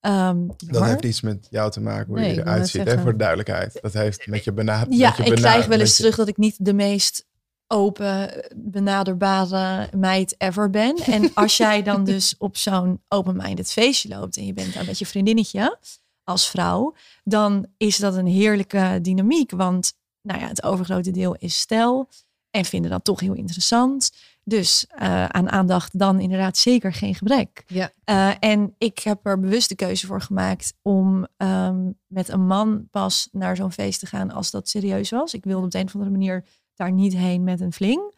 Ehm, 0.00 0.46
Dat 0.46 0.70
maar- 0.80 0.88
heeft 0.88 1.04
iets 1.04 1.20
met 1.20 1.46
jou 1.50 1.70
te 1.70 1.80
maken, 1.80 2.06
hoe 2.06 2.18
Nee, 2.18 2.34
je 2.34 2.40
eruit 2.40 2.68
ziet. 2.68 2.84
Hè, 2.84 2.98
voor 2.98 3.10
de 3.12 3.18
duidelijkheid. 3.18 3.78
Dat 3.82 3.92
heeft 3.92 4.26
met 4.26 4.44
je 4.44 4.52
benadering. 4.52 5.00
ja, 5.00 5.18
ik 5.24 5.34
krijg 5.34 5.66
wel 5.66 5.80
eens 5.80 5.96
terug 5.96 6.16
dat 6.16 6.28
ik 6.28 6.36
niet 6.36 6.64
de 6.64 6.72
meest 6.72 7.26
open, 7.72 8.44
benaderbare 8.56 9.88
meid 9.96 10.34
ever 10.38 10.70
ben. 10.70 10.96
En 10.96 11.34
als 11.34 11.56
jij 11.56 11.82
dan 11.82 12.04
dus 12.14 12.34
op 12.38 12.56
zo'n 12.56 13.02
open-minded 13.08 13.72
feestje 13.72 14.08
loopt 14.08 14.36
en 14.36 14.46
je 14.46 14.52
bent 14.52 14.74
daar 14.74 14.84
met 14.84 14.98
je 14.98 15.06
vriendinnetje 15.06 15.78
als 16.24 16.48
vrouw, 16.48 16.94
dan 17.24 17.66
is 17.76 17.96
dat 17.96 18.14
een 18.14 18.26
heerlijke 18.26 18.98
dynamiek. 19.02 19.50
Want 19.50 19.92
nou 20.22 20.40
ja, 20.40 20.48
het 20.48 20.62
overgrote 20.62 21.10
deel 21.10 21.36
is 21.38 21.58
stel 21.58 22.08
en 22.50 22.64
vinden 22.64 22.90
dat 22.90 23.04
toch 23.04 23.20
heel 23.20 23.34
interessant. 23.34 24.12
Dus 24.44 24.86
eh, 24.88 25.24
aan 25.24 25.50
aandacht 25.50 25.98
dan 25.98 26.20
inderdaad 26.20 26.56
zeker 26.56 26.92
geen 26.92 27.14
gebrek. 27.14 27.64
Ja. 27.66 27.90
Eh, 28.04 28.30
en 28.38 28.74
ik 28.78 28.98
heb 28.98 29.26
er 29.26 29.40
bewust 29.40 29.68
de 29.68 29.74
keuze 29.74 30.06
voor 30.06 30.20
gemaakt 30.20 30.74
om 30.82 31.26
ehm, 31.36 31.90
met 32.06 32.28
een 32.28 32.46
man 32.46 32.88
pas 32.90 33.28
naar 33.32 33.56
zo'n 33.56 33.72
feest 33.72 34.00
te 34.00 34.06
gaan 34.06 34.30
als 34.30 34.50
dat 34.50 34.68
serieus 34.68 35.10
was. 35.10 35.34
Ik 35.34 35.44
wilde 35.44 35.64
op 35.64 35.70
de 35.70 35.78
een 35.78 35.86
of 35.86 35.94
andere 35.94 36.10
manier 36.10 36.44
daar 36.82 36.92
niet 36.92 37.12
heen 37.16 37.44
met 37.44 37.60
een 37.60 37.72
fling. 37.72 38.14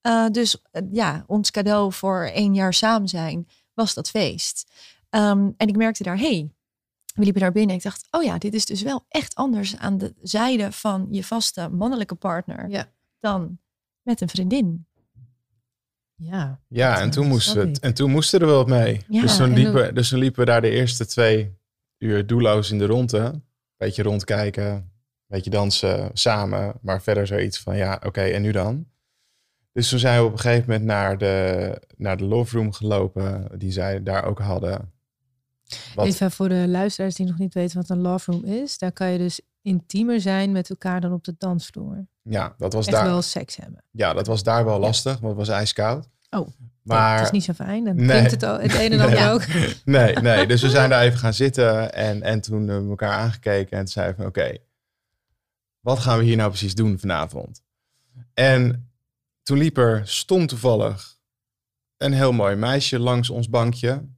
Eh, 0.00 0.26
dus 0.30 0.62
eh, 0.70 0.82
ja, 0.92 1.24
ons 1.26 1.50
cadeau 1.50 1.92
voor 1.92 2.22
één 2.22 2.54
jaar 2.54 2.74
samen 2.74 3.08
zijn 3.08 3.48
was 3.74 3.94
dat 3.94 4.10
feest. 4.10 4.72
Ehm, 5.10 5.50
en 5.56 5.68
ik 5.68 5.76
merkte 5.76 6.02
daar, 6.02 6.18
hey, 6.18 6.50
we 7.14 7.22
liepen 7.22 7.40
daar 7.40 7.52
binnen. 7.52 7.76
Ik 7.76 7.82
dacht, 7.82 8.08
oh 8.10 8.22
ja, 8.22 8.38
dit 8.38 8.54
is 8.54 8.66
dus 8.66 8.82
wel 8.82 9.04
echt 9.08 9.34
anders 9.34 9.76
aan 9.76 9.98
de 9.98 10.14
zijde 10.22 10.72
van 10.72 11.06
je 11.10 11.24
vaste 11.24 11.68
mannelijke 11.68 12.14
partner 12.14 12.68
Ja. 12.70 12.92
dan 13.18 13.58
met 14.02 14.20
een 14.20 14.28
vriendin. 14.28 14.86
Ja. 16.14 16.60
Ja, 16.68 17.00
en 17.00 17.10
toen, 17.10 17.26
moest 17.26 17.48
snap 17.48 17.64
het, 17.64 17.76
ik. 17.76 17.82
en 17.82 17.94
toen 17.94 18.10
moesten 18.10 18.40
er 18.40 18.46
wel 18.46 18.56
wat 18.56 18.66
mee. 18.66 19.04
Ja, 19.08 19.20
dus, 19.20 19.36
toen 19.36 19.46
en 19.46 19.54
liepen, 19.54 19.94
dus 19.94 20.08
toen 20.08 20.18
liepen 20.18 20.40
we 20.40 20.46
daar 20.46 20.60
de 20.60 20.70
eerste 20.70 21.06
twee 21.06 21.56
uur 21.98 22.26
doelloos 22.26 22.70
in 22.70 22.78
de 22.78 22.86
ronde. 22.86 23.42
Beetje 23.76 24.02
rondkijken, 24.02 24.92
beetje 25.28 25.50
dansen 25.50 26.10
samen. 26.12 26.72
Maar 26.80 27.02
verder 27.02 27.26
zoiets 27.26 27.58
van, 27.58 27.76
ja, 27.76 28.00
oké, 28.06 28.20
en 28.22 28.42
nu 28.42 28.52
dan? 28.52 28.86
Dus 29.72 29.88
toen 29.88 29.98
zijn 29.98 30.20
we 30.20 30.26
op 30.26 30.32
een 30.32 30.38
gegeven 30.38 30.64
moment 30.70 30.84
naar 30.88 31.18
de, 31.18 31.80
naar 31.96 32.16
de 32.16 32.24
love 32.24 32.56
room 32.56 32.72
gelopen. 32.72 33.48
Die 33.58 33.72
zij 33.72 34.02
daar 34.02 34.24
ook 34.24 34.38
hadden. 34.38 34.92
Wat, 35.94 36.06
Even 36.06 36.30
voor 36.30 36.48
de 36.48 36.68
luisteraars 36.68 37.14
die 37.14 37.26
nog 37.26 37.38
niet 37.38 37.54
weten 37.54 37.76
wat 37.76 37.88
een 37.90 38.00
love 38.00 38.32
room 38.32 38.44
is. 38.44 38.78
Daar 38.78 38.92
kan 38.92 39.10
je 39.10 39.18
dus 39.18 39.40
intiemer 39.62 40.20
zijn 40.20 40.52
met 40.52 40.70
elkaar 40.70 41.00
dan 41.00 41.12
op 41.12 41.24
de 41.24 41.34
dansvloer. 41.38 42.06
ja, 42.22 42.54
dat 42.58 42.72
was 42.72 42.86
Echt 42.86 42.96
daar, 42.96 43.04
wel 43.06 43.22
seks 43.22 43.56
hebben. 43.56 43.82
ja, 43.90 44.12
dat 44.12 44.26
was 44.26 44.42
daar 44.42 44.64
wel 44.64 44.78
lastig, 44.78 45.12
want 45.18 45.36
het 45.38 45.46
was 45.46 45.56
ijskoud. 45.56 46.08
Oh. 46.30 46.48
Maar 46.82 47.14
Het 47.16 47.24
is 47.24 47.30
niet 47.30 47.44
zo 47.44 47.52
fijn. 47.52 47.84
Dan 47.84 47.94
Nee. 48.06 48.20
het 48.20 48.42
al 48.42 48.58
het 48.60 48.74
een 48.74 48.92
en 48.92 49.00
ander 49.00 49.18
Nee. 49.20 49.30
ook. 49.30 49.42
nee, 49.84 50.14
nee. 50.14 50.46
Dus 50.46 50.62
we 50.62 50.70
zijn 50.70 50.90
daar 50.90 51.02
even 51.02 51.18
gaan 51.18 51.34
zitten 51.34 51.92
en, 51.94 52.22
en 52.22 52.40
toen 52.40 52.58
hebben 52.68 52.84
we 52.84 52.90
elkaar 52.90 53.12
aangekeken 53.18 53.72
en 53.72 53.84
toen 53.84 53.92
zeiden 53.92 54.16
van 54.16 54.26
oké, 54.26 54.56
wat 55.88 55.98
gaan 55.98 56.18
we 56.18 56.24
hier 56.24 56.36
nou 56.36 56.48
precies 56.48 56.74
doen 56.74 56.98
vanavond? 56.98 57.62
En 58.34 58.90
toen 59.42 59.58
liep 59.58 59.76
er 59.76 60.08
stom 60.08 60.46
toevallig 60.46 61.16
een 61.96 62.12
heel 62.12 62.32
mooi 62.32 62.56
meisje 62.56 62.98
langs 62.98 63.30
ons 63.30 63.48
bankje, 63.48 64.08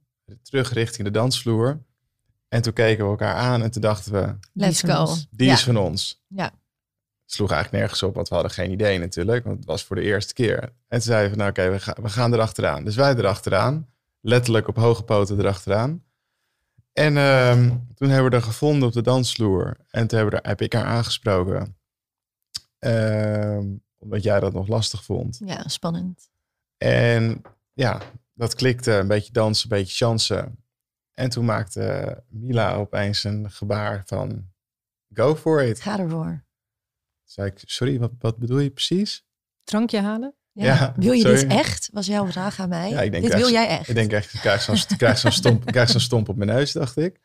terug 0.41 0.73
richting 0.73 1.07
de 1.07 1.13
dansvloer. 1.13 1.83
En 2.47 2.61
toen 2.61 2.73
keken 2.73 3.03
we 3.03 3.09
elkaar 3.09 3.35
aan 3.35 3.61
en 3.63 3.71
toen 3.71 3.81
dachten 3.81 4.11
we, 4.13 4.19
Let's 4.19 4.39
Die 4.53 4.67
is 4.67 4.79
van 4.79 4.89
go. 4.89 5.01
ons. 5.01 5.27
die 5.31 5.47
Ja. 5.47 5.53
is 5.53 5.63
van 5.63 5.77
ons. 5.77 6.23
Ja. 6.27 6.43
Het 7.23 7.33
sloeg 7.39 7.51
eigenlijk 7.51 7.81
nergens 7.81 8.03
op, 8.03 8.15
want 8.15 8.27
we 8.29 8.33
hadden 8.33 8.53
geen 8.53 8.71
idee 8.71 8.97
natuurlijk, 8.99 9.43
want 9.45 9.57
het 9.57 9.65
was 9.65 9.83
voor 9.83 9.95
de 9.95 10.01
eerste 10.01 10.33
keer. 10.33 10.61
En 10.63 10.71
toen 10.87 11.01
zeiden 11.01 11.31
we, 11.31 11.37
nou 11.37 11.49
oké, 11.49 11.69
we, 11.69 11.79
gaan 11.79 11.95
we 12.01 12.09
gaan 12.09 12.33
erachteraan. 12.33 12.83
Dus 12.83 12.95
wij 12.95 13.15
erachteraan, 13.15 13.87
letterlijk 14.21 14.67
op 14.67 14.75
hoge 14.75 15.03
poten 15.03 15.39
erachteraan. 15.39 16.03
En 16.93 17.17
ehm, 17.17 17.77
toen 17.95 18.09
hebben 18.09 18.29
we 18.29 18.37
haar 18.37 18.45
gevonden 18.45 18.87
op 18.87 18.93
de 18.93 19.01
dansvloer. 19.01 19.77
En 19.89 20.07
toen 20.07 20.19
hebben 20.19 20.41
we 20.41 20.47
heb 20.47 20.61
ik 20.61 20.73
haar 20.73 20.85
aangesproken. 20.85 21.77
Ehm, 22.79 23.67
omdat 23.97 24.23
jij 24.23 24.39
dat 24.39 24.53
nog 24.53 24.67
lastig 24.67 25.03
vond. 25.03 25.39
Ja, 25.45 25.67
spannend. 25.67 26.29
En 26.77 27.41
ja, 27.73 28.01
dat 28.33 28.55
klikte. 28.55 28.91
Een 28.91 29.07
beetje 29.07 29.33
dansen, 29.33 29.71
een 29.71 29.77
beetje 29.77 30.05
chansen. 30.05 30.63
En 31.11 31.29
toen 31.29 31.45
maakte 31.45 32.23
Mila 32.27 32.73
opeens 32.73 33.23
een 33.23 33.51
gebaar 33.51 34.03
van... 34.05 34.49
Go 35.13 35.35
for 35.35 35.63
it. 35.63 35.81
Ga 35.81 35.99
ervoor. 35.99 36.45
Zei 37.23 37.47
ik, 37.49 37.61
sorry, 37.65 37.99
wat, 37.99 38.11
wat 38.19 38.37
bedoel 38.37 38.59
je 38.59 38.69
precies? 38.69 39.25
Drankje 39.63 40.01
halen? 40.01 40.35
Ja. 40.53 40.93
Wil 40.95 41.11
je 41.11 41.21
sorry. 41.21 41.39
dit 41.39 41.51
echt? 41.51 41.89
Was 41.93 42.05
jouw 42.05 42.27
vraag 42.27 42.59
aan 42.59 42.69
mij. 42.69 42.89
Ja, 42.89 43.01
ik 43.01 43.11
denk 43.11 43.23
dit 43.23 43.33
wil 43.33 43.49
jij 43.49 43.67
echt? 43.67 43.89
Ik 43.89 43.95
denk 43.95 44.11
echt, 44.11 44.33
ik 44.33 44.39
krijg 44.39 44.61
zo'n 44.61 44.77
zo'n 45.15 45.31
stomp, 45.31 45.65
ik 45.65 45.71
krijg 45.71 45.89
zo'n 45.89 45.99
stomp 45.99 46.29
op 46.29 46.35
mijn 46.35 46.49
neus, 46.49 46.71
dacht 46.71 46.97
ik. 46.97 47.19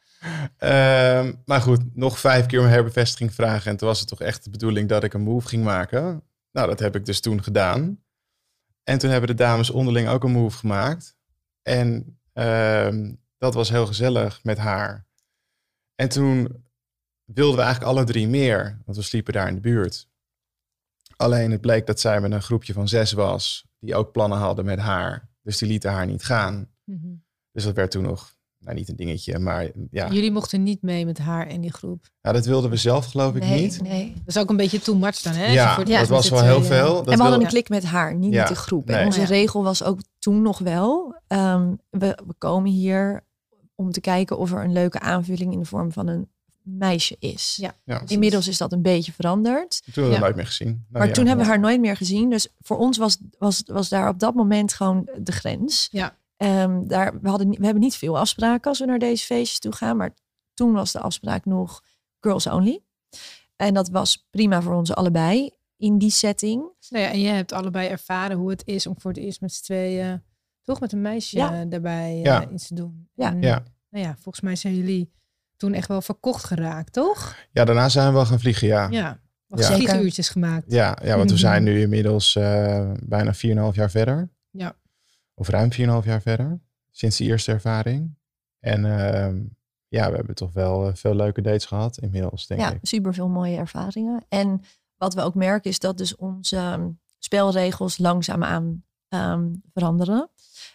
Ehm, 0.56 1.32
maar 1.44 1.60
goed, 1.60 1.96
nog 1.96 2.18
vijf 2.18 2.46
keer 2.46 2.60
om 2.60 2.66
herbevestiging 2.66 3.34
vragen. 3.34 3.70
En 3.70 3.76
toen 3.76 3.88
was 3.88 3.98
het 3.98 4.08
toch 4.08 4.20
echt 4.20 4.44
de 4.44 4.50
bedoeling 4.50 4.88
dat 4.88 5.04
ik 5.04 5.14
een 5.14 5.22
move 5.22 5.48
ging 5.48 5.64
maken. 5.64 6.22
Nou, 6.52 6.68
dat 6.68 6.78
heb 6.78 6.96
ik 6.96 7.04
dus 7.04 7.20
toen 7.20 7.42
gedaan. 7.42 8.02
En 8.84 8.98
toen 8.98 9.10
hebben 9.10 9.28
de 9.28 9.42
dames 9.42 9.70
onderling 9.70 10.08
ook 10.08 10.24
een 10.24 10.30
move 10.32 10.58
gemaakt. 10.58 11.16
En 11.62 12.18
ehm, 12.32 13.14
dat 13.38 13.54
was 13.54 13.68
heel 13.68 13.86
gezellig 13.86 14.40
met 14.42 14.58
haar. 14.58 15.06
En 15.94 16.08
toen 16.08 16.64
wilden 17.24 17.56
we 17.56 17.62
eigenlijk 17.62 17.92
alle 17.92 18.04
drie 18.04 18.28
meer, 18.28 18.78
want 18.84 18.96
we 18.96 19.04
sliepen 19.04 19.32
daar 19.32 19.48
in 19.48 19.54
de 19.54 19.60
buurt. 19.60 20.08
Alleen 21.16 21.50
het 21.50 21.60
bleek 21.60 21.86
dat 21.86 22.00
zij 22.00 22.20
met 22.20 22.32
een 22.32 22.42
groepje 22.42 22.72
van 22.72 22.88
zes 22.88 23.12
was, 23.12 23.66
die 23.78 23.94
ook 23.94 24.12
plannen 24.12 24.38
hadden 24.38 24.64
met 24.64 24.78
haar. 24.78 25.28
Dus 25.42 25.58
die 25.58 25.68
lieten 25.68 25.90
haar 25.92 26.06
niet 26.06 26.24
gaan. 26.24 26.68
Mhm. 26.84 27.06
Dus 27.52 27.64
dat 27.64 27.74
werd 27.74 27.90
toen 27.90 28.02
nog, 28.02 28.34
nou 28.58 28.76
niet 28.76 28.88
een 28.88 28.96
dingetje, 28.96 29.38
maar 29.38 29.70
ja. 29.90 30.08
Jullie 30.10 30.32
mochten 30.32 30.62
niet 30.62 30.82
mee 30.82 31.04
met 31.06 31.18
haar 31.18 31.48
in 31.48 31.60
die 31.60 31.72
groep. 31.72 32.04
ja 32.20 32.32
dat 32.32 32.46
wilden 32.46 32.70
we 32.70 32.76
zelf 32.76 33.06
geloof 33.06 33.34
ik 33.34 33.42
nee, 33.42 33.60
niet. 33.62 33.82
nee. 33.82 34.12
Dat 34.14 34.26
is 34.26 34.38
ook 34.38 34.50
een 34.50 34.56
beetje 34.56 34.80
too 34.80 34.96
much 34.96 35.16
dan, 35.22 35.32
hè? 35.32 35.46
Ja, 35.46 35.76
dat 35.84 36.08
was 36.08 36.28
wel 36.28 36.42
heel 36.42 36.62
veel. 36.62 36.94
Dat 36.94 37.08
en 37.10 37.16
we 37.16 37.22
hadden 37.22 37.40
een 37.40 37.46
klik 37.46 37.68
met 37.68 37.84
haar, 37.84 38.14
niet 38.14 38.32
Ja, 38.32 38.38
met 38.38 38.48
de 38.48 38.54
groep. 38.54 38.86
nee. 38.86 38.96
En 38.96 39.06
onze 39.06 39.20
ja. 39.20 39.26
regel 39.26 39.62
was 39.62 39.82
ook 39.82 40.00
toen 40.18 40.42
nog 40.42 40.58
wel. 40.58 41.14
ehm, 41.26 41.74
we, 41.90 42.18
we 42.26 42.34
komen 42.38 42.70
hier 42.70 43.24
om 43.74 43.90
te 43.92 44.00
kijken 44.00 44.38
of 44.38 44.52
er 44.52 44.64
een 44.64 44.72
leuke 44.72 45.00
aanvulling 45.00 45.52
in 45.52 45.58
de 45.58 45.64
vorm 45.64 45.92
van 45.92 46.06
een 46.06 46.28
meisje 46.66 47.16
is. 47.18 47.56
Ja. 47.60 47.74
ja. 47.84 48.02
Inmiddels 48.06 48.48
is 48.48 48.58
dat 48.58 48.72
een 48.72 48.82
beetje 48.82 49.12
veranderd. 49.12 49.82
Toen 49.84 49.92
hebben 49.94 50.12
we 50.12 50.18
Ja. 50.18 50.22
nooit 50.24 50.36
meer 50.36 50.46
gezien. 50.46 50.68
Nou 50.68 50.82
Maar 50.88 51.06
ja. 51.06 51.12
toen 51.12 51.26
hebben 51.26 51.44
we 51.44 51.50
haar 51.50 51.60
nooit 51.60 51.80
meer 51.80 51.96
gezien. 51.96 52.30
Dus 52.30 52.48
voor 52.60 52.76
ons 52.78 52.96
was, 52.98 53.18
was, 53.38 53.62
was 53.66 53.88
daar 53.88 54.08
op 54.08 54.18
dat 54.18 54.34
moment 54.34 54.72
gewoon 54.72 55.08
de 55.18 55.32
grens. 55.32 55.88
Ja. 55.90 56.16
Ehm, 56.36 56.86
daar, 56.86 57.20
we, 57.20 57.28
hadden, 57.28 57.48
we 57.50 57.64
hebben 57.64 57.82
niet 57.82 57.94
veel 57.96 58.18
afspraken 58.18 58.68
als 58.70 58.78
we 58.78 58.86
naar 58.86 58.98
deze 58.98 59.24
feestjes 59.24 59.58
toe 59.58 59.72
gaan. 59.72 59.96
Maar 59.96 60.14
toen 60.54 60.72
was 60.72 60.92
de 60.92 61.00
afspraak 61.00 61.44
nog 61.44 61.82
girls 62.20 62.46
only. 62.46 62.80
En 63.56 63.74
dat 63.74 63.88
was 63.88 64.26
prima 64.30 64.62
voor 64.62 64.74
ons 64.74 64.94
allebei 64.94 65.50
in 65.76 65.98
die 65.98 66.10
setting. 66.10 66.62
Nou 66.88 67.04
ja, 67.04 67.10
en 67.10 67.20
je 67.20 67.28
hebt 67.28 67.52
allebei 67.52 67.88
ervaren 67.88 68.36
hoe 68.36 68.50
het 68.50 68.62
is 68.66 68.86
om 68.86 68.94
voor 69.00 69.10
het 69.10 69.20
eerst 69.20 69.40
met 69.40 69.52
z'n 69.52 69.62
tweeën, 69.64 70.22
toch 70.64 70.80
met 70.80 70.92
een 70.92 71.00
meisje 71.02 71.36
Ja. 71.36 71.64
daarbij 71.64 72.22
eh, 72.24 72.42
iets 72.52 72.66
te 72.66 72.74
doen. 72.74 73.08
Ja. 73.14 73.30
En, 73.30 73.42
Ja. 73.42 73.62
Nou 73.90 74.04
ja, 74.04 74.14
volgens 74.14 74.40
mij 74.40 74.56
zijn 74.56 74.74
jullie 74.74 75.10
toen 75.56 75.72
echt 75.72 75.88
wel 75.88 76.02
verkocht 76.02 76.44
geraakt, 76.44 76.92
toch? 76.92 77.36
ja, 77.52 77.64
daarna 77.64 77.88
zijn 77.88 78.06
we 78.06 78.12
wel 78.12 78.26
gaan 78.26 78.40
vliegen, 78.40 78.66
ja. 78.68 78.88
Ja, 78.90 78.98
Ja. 78.98 79.20
Wat 79.46 79.58
Ja. 79.60 79.74
vlieguurtjes 79.74 80.28
gemaakt. 80.28 80.64
ja, 80.72 80.96
want 81.16 81.30
we 81.30 81.36
zijn 81.36 81.62
nu 81.68 81.80
inmiddels 81.80 82.36
eh, 82.36 82.92
bijna 83.02 83.34
4,5 83.34 83.40
jaar 83.76 83.90
verder. 83.90 84.30
Ja. 84.50 84.76
Of 85.34 85.48
ruim 85.48 85.72
4,5 85.72 85.78
jaar 86.06 86.20
verder, 86.20 86.60
sinds 86.90 87.16
die 87.16 87.28
eerste 87.28 87.52
ervaring. 87.52 88.16
En 88.60 88.84
ehm, 88.84 89.42
ja, 89.88 90.10
we 90.10 90.16
hebben 90.16 90.34
toch 90.34 90.52
wel 90.52 90.86
eh, 90.88 90.94
veel 90.94 91.14
leuke 91.14 91.40
dates 91.42 91.64
gehad 91.64 91.98
inmiddels, 91.98 92.46
denk 92.46 92.60
ja, 92.60 92.72
ik. 92.72 92.78
super 92.82 93.14
veel 93.14 93.28
mooie 93.28 93.56
ervaringen. 93.56 94.24
En 94.28 94.60
wat 94.96 95.14
we 95.14 95.20
ook 95.20 95.34
merken 95.34 95.70
is 95.70 95.78
dat 95.78 95.98
dus 95.98 96.16
onze 96.16 96.56
ehm, 96.56 96.88
spelregels 97.18 97.98
langzaamaan 97.98 98.84
ehm 99.08 99.52
veranderen. 99.72 100.30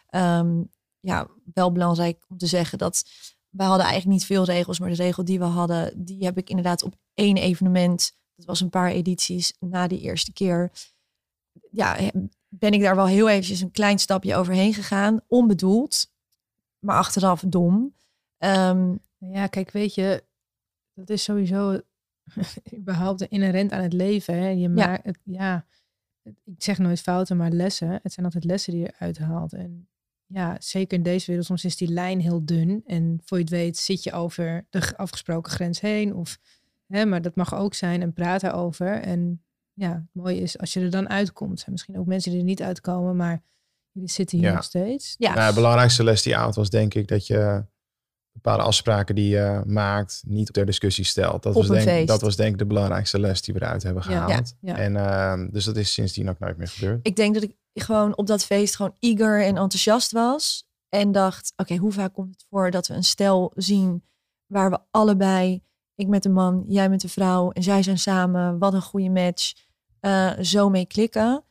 Ehm, 0.07 0.61
ja, 0.99 1.27
wel 1.53 1.71
belangrijk 1.71 2.25
om 2.29 2.37
te 2.37 2.47
zeggen 2.47 2.77
dat 2.77 3.03
we 3.51 3.63
hadden 3.63 3.85
eigenlijk 3.85 4.13
niet 4.17 4.25
veel 4.25 4.43
regels, 4.43 4.79
maar 4.79 4.89
de 4.89 4.95
regel 4.95 5.25
die 5.25 5.39
we 5.39 5.45
hadden, 5.45 6.05
die 6.05 6.23
heb 6.23 6.37
ik 6.37 6.49
inderdaad 6.49 6.83
op 6.83 6.95
één 7.13 7.37
evenement, 7.37 8.17
dat 8.35 8.45
was 8.45 8.59
een 8.61 8.69
paar 8.69 8.91
edities 8.91 9.53
na 9.59 9.87
die 9.87 9.99
eerste 9.99 10.33
keer, 10.33 10.71
ja, 11.71 11.97
ben 12.49 12.71
ik 12.71 12.81
daar 12.81 12.95
wel 12.95 13.07
heel 13.07 13.29
eventjes 13.29 13.61
een 13.61 13.71
klein 13.71 13.99
stapje 13.99 14.35
overheen 14.35 14.73
gegaan, 14.73 15.21
onbedoeld, 15.27 16.11
maar 16.79 16.97
achteraf 16.97 17.43
dom. 17.47 17.95
Ehm, 18.37 18.95
Ja, 19.17 19.47
kijk, 19.47 19.71
weet 19.71 19.95
je, 19.95 20.23
dat 20.93 21.09
is 21.09 21.23
sowieso 21.23 21.81
überhaupt 22.77 23.21
inherent 23.21 23.71
aan 23.71 23.81
het 23.83 23.93
leven. 23.93 24.35
Hè? 24.37 24.47
Je 24.47 24.69
maakt 24.69 25.05
het, 25.05 25.19
ja, 25.23 25.65
het- 26.21 26.41
ik 26.45 26.63
zeg 26.63 26.77
nooit 26.77 27.01
fouten, 27.01 27.37
maar 27.37 27.49
lessen. 27.51 27.99
Het 28.03 28.13
zijn 28.13 28.25
altijd 28.25 28.43
lessen 28.43 28.73
die 28.73 28.81
je 28.81 28.93
eruit 28.95 29.17
haalt. 29.17 29.53
En 29.53 29.89
ja, 30.33 30.55
zeker 30.59 30.97
in 30.97 31.03
deze 31.03 31.25
wereld, 31.25 31.45
soms 31.45 31.65
is 31.65 31.77
die 31.77 31.87
lijn 31.91 32.19
heel 32.21 32.45
dun. 32.45 32.83
En 32.85 33.21
voor 33.25 33.37
je 33.37 33.43
het 33.43 33.53
weet 33.53 33.77
zit 33.77 34.03
je 34.03 34.11
over 34.11 34.65
de 34.69 34.97
afgesproken 34.97 35.51
grens 35.51 35.79
heen. 35.81 36.15
Of, 36.15 36.37
hè, 36.87 37.05
maar 37.05 37.21
dat 37.21 37.35
mag 37.35 37.55
ook 37.55 37.73
zijn 37.73 38.01
en 38.01 38.13
praat 38.13 38.41
daarover. 38.41 38.87
En 39.01 39.43
ja, 39.73 39.91
het 39.93 40.03
mooie 40.23 40.41
is 40.41 40.57
als 40.57 40.73
je 40.73 40.79
er 40.79 40.89
dan 40.89 41.09
uitkomt. 41.09 41.51
Er 41.51 41.57
zijn 41.57 41.71
misschien 41.71 41.97
ook 41.99 42.05
mensen 42.05 42.31
die 42.31 42.39
er 42.39 42.45
niet 42.45 42.61
uitkomen, 42.61 43.15
maar 43.15 43.41
jullie 43.91 44.09
zitten 44.09 44.37
hier 44.37 44.47
Ja. 44.47 44.53
nog 44.53 44.63
steeds. 44.63 45.15
ja, 45.17 45.33
Nou, 45.33 45.49
de 45.49 45.55
belangrijkste 45.55 46.03
les 46.03 46.21
die 46.21 46.37
avond 46.37 46.55
was 46.55 46.69
denk 46.69 46.93
ik 46.93 47.07
dat 47.07 47.27
je 47.27 47.65
bepaalde 48.31 48.63
afspraken 48.63 49.15
die 49.15 49.29
je 49.29 49.61
maakt 49.65 50.21
niet 50.25 50.53
ter 50.53 50.65
discussie 50.65 51.03
stelt. 51.05 51.43
Dat, 51.43 51.55
Op 51.55 51.61
was 51.61 51.69
een 51.69 51.75
denk, 51.75 51.87
feest. 51.87 52.07
dat 52.07 52.21
was 52.21 52.35
denk 52.35 52.51
ik 52.51 52.57
de 52.57 52.65
belangrijkste 52.65 53.19
les 53.19 53.41
die 53.41 53.53
we 53.53 53.61
eruit 53.61 53.83
hebben 53.83 54.03
Ja, 54.09 54.25
gehaald. 54.25 54.53
ja. 54.61 54.77
En 54.77 54.95
ehm, 54.95 55.49
dus 55.51 55.65
dat 55.65 55.75
is 55.77 55.93
sindsdien 55.93 56.29
ook 56.29 56.39
nooit 56.39 56.57
meer 56.57 56.67
gebeurd. 56.67 56.99
ik 57.07 57.15
denk 57.15 57.33
dat 57.33 57.43
ik 57.43 57.55
gewoon 57.73 58.17
op 58.17 58.27
dat 58.27 58.45
feest 58.45 58.75
gewoon 58.75 58.95
eager 58.99 59.39
en 59.41 59.57
enthousiast 59.57 60.11
was. 60.11 60.65
En 60.89 61.11
dacht, 61.11 61.53
oké, 61.55 61.75
hoe 61.75 61.91
vaak 61.91 62.13
komt 62.13 62.29
het 62.31 62.45
voor 62.49 62.71
dat 62.71 62.87
we 62.87 62.93
een 62.93 63.03
stel 63.03 63.51
zien 63.55 64.03
waar 64.45 64.69
we 64.69 64.79
allebei, 64.91 65.63
ik 65.95 66.07
met 66.07 66.23
de 66.23 66.29
man, 66.29 66.63
jij 66.67 66.89
met 66.89 67.01
de 67.01 67.09
vrouw, 67.09 67.51
en 67.51 67.63
zij 67.63 67.83
zijn 67.83 67.99
samen, 67.99 68.57
wat 68.59 68.73
een 68.73 68.81
goede 68.81 69.09
match, 69.09 69.53
eh, 69.99 70.31
zo 70.39 70.69
mee 70.69 70.85
klikken. 70.85 71.43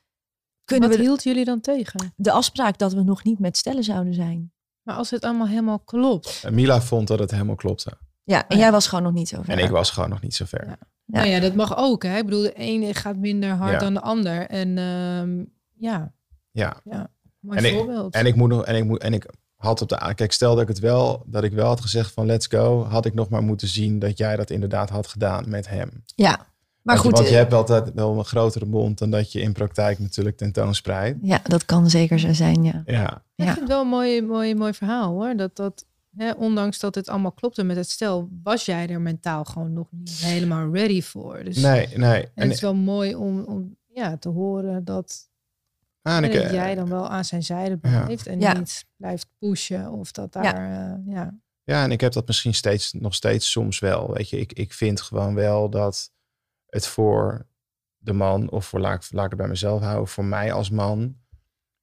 Kunnen 0.65 0.89
Wat 0.89 0.99
we 0.99 1.05
hield 1.05 1.23
jullie 1.23 1.45
dan 1.45 1.61
tegen? 1.61 2.13
de 2.17 2.33
afspraak 2.33 2.79
dat 2.79 2.93
we 2.93 3.03
nog 3.03 3.25
niet 3.25 3.39
met 3.39 3.57
stellen 3.57 3.85
zouden 3.85 4.15
zijn? 4.15 4.53
Maar 4.83 4.97
als 4.97 5.11
het 5.11 5.25
allemaal 5.25 5.47
helemaal 5.47 5.79
klopt. 5.79 6.43
En 6.45 6.55
Mila 6.55 6.81
vond 6.81 7.09
dat 7.09 7.19
het 7.19 7.31
helemaal 7.31 7.55
klopte. 7.55 7.99
Ja, 8.25 8.49
en 8.49 8.57
Ja. 8.57 8.63
jij 8.63 8.73
was 8.73 8.87
gewoon 8.87 9.05
nog 9.05 9.13
niet 9.13 9.29
zo 9.29 9.43
ver. 9.43 9.59
En 9.59 9.65
ik 9.65 9.71
was 9.71 9.91
gewoon 9.91 10.09
nog 10.09 10.21
niet 10.23 10.35
zo 10.35 10.45
ver. 10.45 10.67
Ja. 10.67 10.77
Ja. 11.05 11.19
Nou 11.19 11.29
ja, 11.29 11.41
dat 11.41 11.55
mag 11.55 11.77
ook. 11.77 12.03
Hè? 12.03 12.17
Ik 12.19 12.25
bedoel, 12.25 12.43
de 12.43 12.53
ene 12.53 12.95
gaat 12.95 13.17
minder 13.17 13.51
hard 13.51 13.73
Ja. 13.73 13.79
dan 13.79 13.95
de 13.95 14.01
ander. 14.01 14.47
En 14.49 14.79
ehm, 14.79 15.45
ja, 15.81 16.13
Ja. 16.85 17.11
mooi 17.41 17.59
En 17.59 17.65
ik- 17.65 17.75
voorbeeld. 17.75 18.15
En 18.15 18.27
ik 18.27 18.35
moet 18.35 18.49
nog, 18.49 18.65
en 18.65 18.77
ik 18.77 18.85
moet, 18.85 18.99
en 19.03 19.13
ik 19.13 19.27
had 19.57 19.83
op 19.83 19.89
de, 19.89 20.13
kijk, 20.15 20.33
stel 20.33 20.53
dat 20.53 20.63
ik 20.63 20.69
het 20.69 20.79
wel, 20.79 21.23
dat 21.27 21.45
ik 21.45 21.53
wel 21.53 21.67
had 21.67 21.81
gezegd 21.81 22.13
van 22.13 22.27
let's 22.27 22.47
go, 22.47 22.85
had 22.85 23.07
ik 23.07 23.15
nog 23.15 23.29
maar 23.29 23.43
moeten 23.43 23.69
zien 23.69 23.99
dat 23.99 24.19
jij 24.19 24.37
dat 24.37 24.51
inderdaad 24.51 24.91
had 24.91 25.07
gedaan 25.07 25.49
met 25.49 25.69
hem. 25.69 26.03
Ja, 26.15 26.31
maar 26.37 26.47
want, 26.83 26.99
je- 26.99 27.05
goed. 27.05 27.13
want 27.17 27.29
je 27.29 27.35
eh, 27.35 27.41
hebt 27.41 27.53
altijd 27.53 27.93
wel 27.95 28.19
een 28.19 28.25
grotere 28.25 28.67
mond 28.67 28.99
dan 28.99 29.11
dat 29.11 29.33
je 29.33 29.41
in 29.41 29.53
praktijk 29.53 29.99
natuurlijk 29.99 30.37
tentoonspreidt. 30.37 31.19
Ja, 31.23 31.41
dat 31.43 31.65
kan 31.65 31.91
zeker 31.91 32.19
zo 32.19 32.33
zijn, 32.33 32.65
ja. 32.65 32.83
Ja, 32.87 33.23
Ik 33.35 33.45
ja. 33.45 33.47
vind 33.47 33.59
het 33.59 33.69
wel 33.69 33.81
een 33.81 33.89
mooi, 33.89 34.23
mooi, 34.23 34.55
mooi 34.55 34.73
verhaal 34.75 35.13
hoor. 35.13 35.37
Dat, 35.37 35.57
dat, 35.57 35.85
hè, 36.17 36.31
ondanks 36.33 36.79
dat 36.79 36.95
het 36.95 37.09
allemaal 37.09 37.33
klopte 37.33 37.63
met 37.63 37.77
het 37.77 37.91
stel, 37.91 38.29
was 38.43 38.65
jij 38.65 38.89
er 38.89 39.01
mentaal 39.01 39.45
gewoon 39.45 39.73
nog 39.73 39.87
niet 39.91 40.11
helemaal 40.11 40.73
ready 40.73 41.03
voor. 41.03 41.45
Dus 41.45 41.57
nee, 41.57 41.89
nee. 41.97 42.23
en 42.23 42.31
En, 42.35 42.43
het 42.45 42.53
is 42.53 42.61
wel 42.61 42.75
mooi 42.75 43.15
om, 43.15 43.45
om 43.45 43.77
ja, 43.87 44.17
te 44.17 44.29
horen 44.29 44.85
dat, 44.85 45.30
ah, 46.03 46.17
en 46.17 46.23
dat 46.23 46.33
eh, 46.33 46.53
jij 46.53 46.75
dan 46.75 46.89
wel 46.89 47.09
aan 47.09 47.25
zijn 47.25 47.43
zijde 47.43 47.79
Ja. 47.83 48.05
blijft. 48.05 48.27
En 48.27 48.41
Ja. 48.41 48.53
niet 48.53 48.85
blijft 48.97 49.27
pushen 49.39 49.91
of 49.91 50.13
dat 50.13 50.33
daar, 50.33 50.45
ja. 50.45 51.01
ja. 51.07 51.39
Ja, 51.65 51.83
en 51.83 51.91
ik 51.91 52.01
heb 52.01 52.13
dat 52.13 52.27
misschien 52.27 52.55
steeds, 52.55 52.93
nog 52.93 53.15
steeds 53.15 53.51
soms 53.51 53.79
wel. 53.79 54.13
Weet 54.13 54.29
je, 54.31 54.39
ik, 54.39 54.53
ik 54.53 54.73
vind 54.73 55.01
gewoon 55.01 55.35
wel 55.35 55.71
dat 55.71 56.11
het 56.67 56.87
voor 56.87 57.47
de 57.99 58.13
man, 58.13 58.51
of 58.51 58.67
voor 58.67 58.81
laat, 58.81 59.05
ik- 59.05 59.13
laat 59.13 59.25
ik 59.25 59.31
het 59.31 59.39
bij 59.41 59.49
mezelf 59.49 59.83
houden, 59.83 60.09
voor 60.09 60.25
mij 60.25 60.53
als 60.53 60.71
man, 60.71 61.17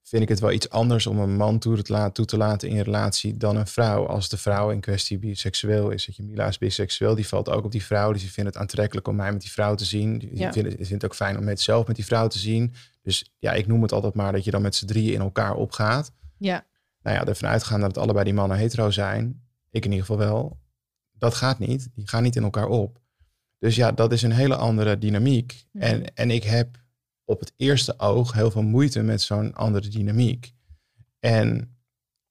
vind 0.04 0.22
ik 0.24 0.30
het 0.30 0.40
wel 0.40 0.52
iets 0.52 0.70
anders 0.70 1.08
om 1.08 1.20
een 1.20 1.36
man 1.36 1.60
toe 1.60 1.82
te, 1.82 1.92
laten, 1.92 2.14
toe 2.14 2.26
te 2.26 2.38
laten 2.38 2.70
in 2.70 2.80
relatie 2.82 3.38
dan 3.38 3.56
een 3.56 3.68
vrouw. 3.68 4.06
Als 4.08 4.30
de 4.30 4.38
vrouw 4.38 4.70
in 4.72 4.80
kwestie 4.80 5.18
biseksueel 5.18 5.90
is. 5.90 6.06
Dat 6.06 6.16
je 6.16 6.24
Mila 6.24 6.48
is 6.48 6.58
biseksueel, 6.58 7.16
die 7.16 7.28
valt 7.28 7.50
ook 7.50 7.64
op 7.66 7.72
die 7.72 7.84
vrouw. 7.86 8.12
Dus 8.12 8.22
die 8.22 8.32
vindt 8.32 8.50
het 8.54 8.60
aantrekkelijk 8.62 9.08
om 9.08 9.16
mij 9.16 9.32
met 9.32 9.42
die 9.42 9.52
vrouw 9.52 9.76
te 9.76 9.86
zien. 9.86 10.18
Die 10.20 10.38
Ja. 10.38 10.52
vindt, 10.54 10.68
het, 10.70 10.78
vindt 10.78 10.92
het 10.92 11.06
ook 11.06 11.16
fijn 11.16 11.38
om 11.38 11.44
met 11.44 11.62
zelf 11.62 11.88
met 11.88 11.96
die 11.96 12.06
vrouw 12.06 12.28
te 12.28 12.40
zien. 12.40 12.74
Dus 13.08 13.34
ja, 13.40 13.54
ik 13.54 13.68
noem 13.68 13.82
het 13.82 13.92
altijd 13.92 14.14
maar 14.14 14.32
dat 14.32 14.44
je 14.44 14.52
dan 14.52 14.62
met 14.62 14.76
z'n 14.76 14.86
drieën 14.86 15.14
in 15.14 15.20
elkaar 15.20 15.56
opgaat. 15.56 16.12
Ja. 16.38 16.66
Nou 17.02 17.18
ja, 17.18 17.26
ervan 17.26 17.50
uitgaan 17.50 17.82
dat 17.82 17.98
allebei 17.98 18.26
die 18.26 18.34
mannen 18.34 18.58
hetero 18.58 18.92
zijn. 18.92 19.42
Ik 19.70 19.86
in 19.86 19.92
ieder 19.92 20.06
geval 20.06 20.28
wel. 20.28 20.60
Dat 21.12 21.34
gaat 21.34 21.60
niet. 21.60 21.90
Die 21.96 22.08
gaan 22.08 22.24
niet 22.24 22.36
in 22.36 22.44
elkaar 22.44 22.68
op. 22.68 23.02
Dus 23.58 23.76
ja, 23.76 23.92
dat 23.92 24.12
is 24.12 24.22
een 24.22 24.32
hele 24.32 24.56
andere 24.56 24.98
dynamiek. 24.98 25.66
En, 25.72 26.14
en 26.14 26.32
ik 26.32 26.44
heb 26.44 26.78
op 27.26 27.40
het 27.40 27.54
eerste 27.56 28.00
oog 28.00 28.34
heel 28.34 28.52
veel 28.52 28.64
moeite 28.64 29.02
met 29.02 29.22
zo'n 29.22 29.54
andere 29.54 29.88
dynamiek. 29.88 30.54
En 31.20 31.78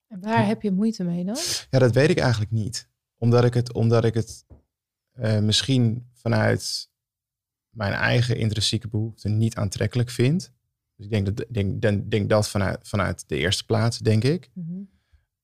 En 0.09 0.21
waar 0.21 0.47
heb 0.47 0.63
je 0.63 0.71
moeite 0.71 1.05
mee 1.05 1.25
dan? 1.25 1.37
ja, 1.71 1.79
dat 1.79 1.93
weet 1.93 2.11
ik 2.11 2.19
eigenlijk 2.19 2.51
niet. 2.51 2.89
Omdat 3.19 3.45
ik 3.45 3.55
het, 3.55 3.73
omdat 3.73 4.05
ik 4.05 4.15
het 4.15 4.45
eh, 5.13 5.39
misschien 5.39 6.11
vanuit 6.13 6.91
mijn 7.71 7.93
eigen 7.93 8.37
intrinsieke 8.37 8.89
behoeften 8.89 9.37
niet 9.37 9.57
aantrekkelijk 9.57 10.11
vind. 10.11 10.55
Dus 10.97 11.05
ik 11.05 11.11
denk 11.11 11.27
dat, 11.27 11.47
denk, 11.49 11.81
denk, 11.81 12.11
denk 12.11 12.29
dat 12.29 12.49
vanuit, 12.49 12.89
vanuit 12.89 13.29
de 13.29 13.37
eerste 13.37 13.65
plaats, 13.65 13.99
denk 13.99 14.25
ik. 14.25 14.51
Mhm. 14.53 14.83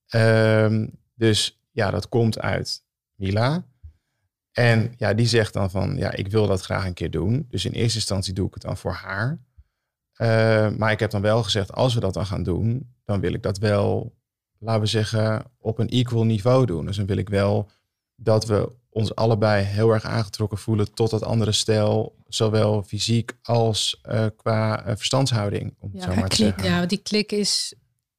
Ehm, 0.07 0.87
dus 1.13 1.61
ja, 1.71 1.91
dat 1.91 2.09
komt 2.09 2.39
uit 2.39 2.83
Mila. 3.15 3.65
En 4.51 4.93
ja, 4.97 5.13
die 5.13 5.25
zegt 5.25 5.53
dan 5.53 5.71
van, 5.71 5.95
ja, 5.95 6.11
ik 6.11 6.27
wil 6.27 6.47
dat 6.47 6.61
graag 6.61 6.85
een 6.85 6.93
keer 6.93 7.11
doen. 7.11 7.45
Dus 7.49 7.65
in 7.65 7.71
eerste 7.71 7.97
instantie 7.97 8.33
doe 8.33 8.47
ik 8.47 8.53
het 8.53 8.63
dan 8.63 8.77
voor 8.77 8.91
haar. 8.93 9.39
Eh, 10.13 10.69
maar 10.69 10.91
ik 10.91 10.99
heb 10.99 11.11
dan 11.11 11.21
wel 11.21 11.43
gezegd, 11.43 11.71
als 11.73 11.93
we 11.93 11.99
dat 11.99 12.13
dan 12.13 12.25
gaan 12.25 12.43
doen, 12.43 12.93
dan 13.05 13.19
wil 13.19 13.33
ik 13.33 13.43
dat 13.43 13.57
wel, 13.57 14.15
laten 14.59 14.81
we 14.81 14.87
zeggen, 14.87 15.45
op 15.57 15.79
een 15.79 15.89
equal 15.89 16.23
niveau 16.23 16.65
doen. 16.65 16.85
Dus 16.85 16.97
dan 16.97 17.05
wil 17.05 17.17
ik 17.17 17.29
wel 17.29 17.69
dat 18.15 18.45
we 18.45 18.71
ons 18.93 19.15
allebei 19.15 19.63
heel 19.63 19.91
erg 19.93 20.03
aangetrokken 20.03 20.57
voelen 20.57 20.93
tot 20.93 21.09
dat 21.09 21.23
andere 21.23 21.51
stijl, 21.51 22.15
zowel 22.27 22.83
fysiek 22.83 23.31
als 23.41 23.99
eh, 24.01 24.25
qua 24.35 24.85
eh, 24.85 24.95
verstandshouding, 24.95 25.75
om 25.79 25.89
het 25.93 26.03
Ja, 26.03 26.11
zo 26.11 26.15
maar 26.19 26.29
te 26.29 26.35
klik. 26.35 26.47
zeggen. 26.49 26.69
Ja, 26.71 26.77
want 26.77 26.89
die 26.89 27.01
klik 27.01 27.31
is, 27.31 27.73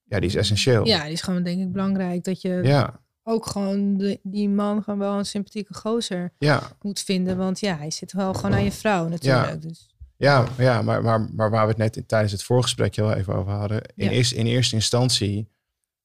Ja, 0.04 0.20
die 0.20 0.28
is 0.28 0.34
essentieel. 0.34 0.86
ja, 0.86 1.02
die 1.04 1.12
is 1.12 1.22
gewoon 1.22 1.42
denk 1.42 1.60
ik 1.60 1.72
belangrijk. 1.72 2.24
Dat 2.24 2.40
je 2.42 2.60
ja, 2.62 3.00
ook 3.22 3.46
gewoon 3.46 3.96
de, 3.96 4.20
die 4.22 4.48
man 4.48 4.82
gewoon 4.82 4.98
wel 4.98 5.18
een 5.18 5.26
sympathieke 5.26 5.74
gozer 5.74 6.32
ja. 6.38 6.62
moet 6.82 7.00
vinden. 7.00 7.36
Want 7.36 7.60
ja, 7.60 7.76
hij 7.76 7.90
zit 7.90 8.12
wel 8.12 8.34
gewoon 8.34 8.54
aan 8.54 8.64
je 8.64 8.72
vrouw 8.72 9.08
natuurlijk. 9.08 9.62
Dus, 9.62 9.88
Ja, 10.16 10.46
ja 10.58 10.82
maar, 10.82 11.02
maar, 11.02 11.28
maar 11.34 11.50
waar 11.50 11.62
we 11.64 11.68
het 11.68 11.76
net 11.78 11.96
in- 11.96 12.06
tijdens 12.06 12.32
het 12.32 12.42
voorgesprekje 12.42 13.02
wel 13.02 13.12
even 13.12 13.34
over 13.34 13.52
hadden. 13.52 13.82
In, 13.94 14.04
Ja. 14.04 14.10
eerste, 14.10 14.34
in 14.34 14.46
eerste 14.46 14.74
instantie 14.74 15.48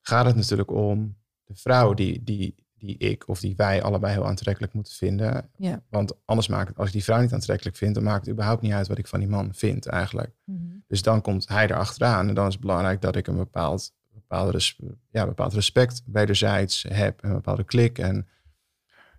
gaat 0.02 0.26
het 0.26 0.36
natuurlijk 0.36 0.72
om 0.72 1.18
de 1.44 1.56
vrouw 1.56 1.94
die, 1.94 2.24
die, 2.24 2.56
die 2.80 2.98
ik 2.98 3.28
of 3.28 3.40
die 3.40 3.56
wij 3.56 3.84
allebei 3.84 4.14
heel 4.14 4.28
aantrekkelijk 4.28 4.74
moeten 4.74 4.94
vinden. 4.94 5.50
Ja. 5.58 5.82
Want 5.90 6.14
anders 6.26 6.48
maakt 6.48 6.68
het, 6.68 6.78
als 6.78 6.88
ik 6.88 6.94
die 6.94 7.04
vrouw 7.04 7.22
niet 7.22 7.34
aantrekkelijk 7.34 7.76
vind, 7.78 7.96
dan 7.96 8.04
maakt 8.04 8.22
het 8.26 8.30
überhaupt 8.30 8.62
niet 8.62 8.72
uit 8.72 8.88
wat 8.88 8.98
ik 8.98 9.08
van 9.08 9.20
die 9.20 9.30
man 9.30 9.50
vind 9.54 9.86
eigenlijk. 9.88 10.32
mhm. 10.44 10.58
Dus 10.88 11.02
dan 11.02 11.22
komt 11.22 11.48
hij 11.48 11.64
erachteraan 11.64 12.28
en 12.28 12.34
dan 12.34 12.48
is 12.48 12.54
het 12.54 12.62
belangrijk 12.62 13.02
dat 13.02 13.16
ik 13.16 13.28
een 13.28 13.38
bepaald, 13.38 13.94
bepaalde 14.14 14.52
res- 14.52 14.80
ja, 15.12 15.26
bepaald 15.26 15.54
respect 15.54 16.02
wederzijds 16.06 16.86
heb, 16.90 17.24
een 17.24 17.34
bepaalde 17.34 17.64
klik. 17.64 17.98
En 17.98 18.28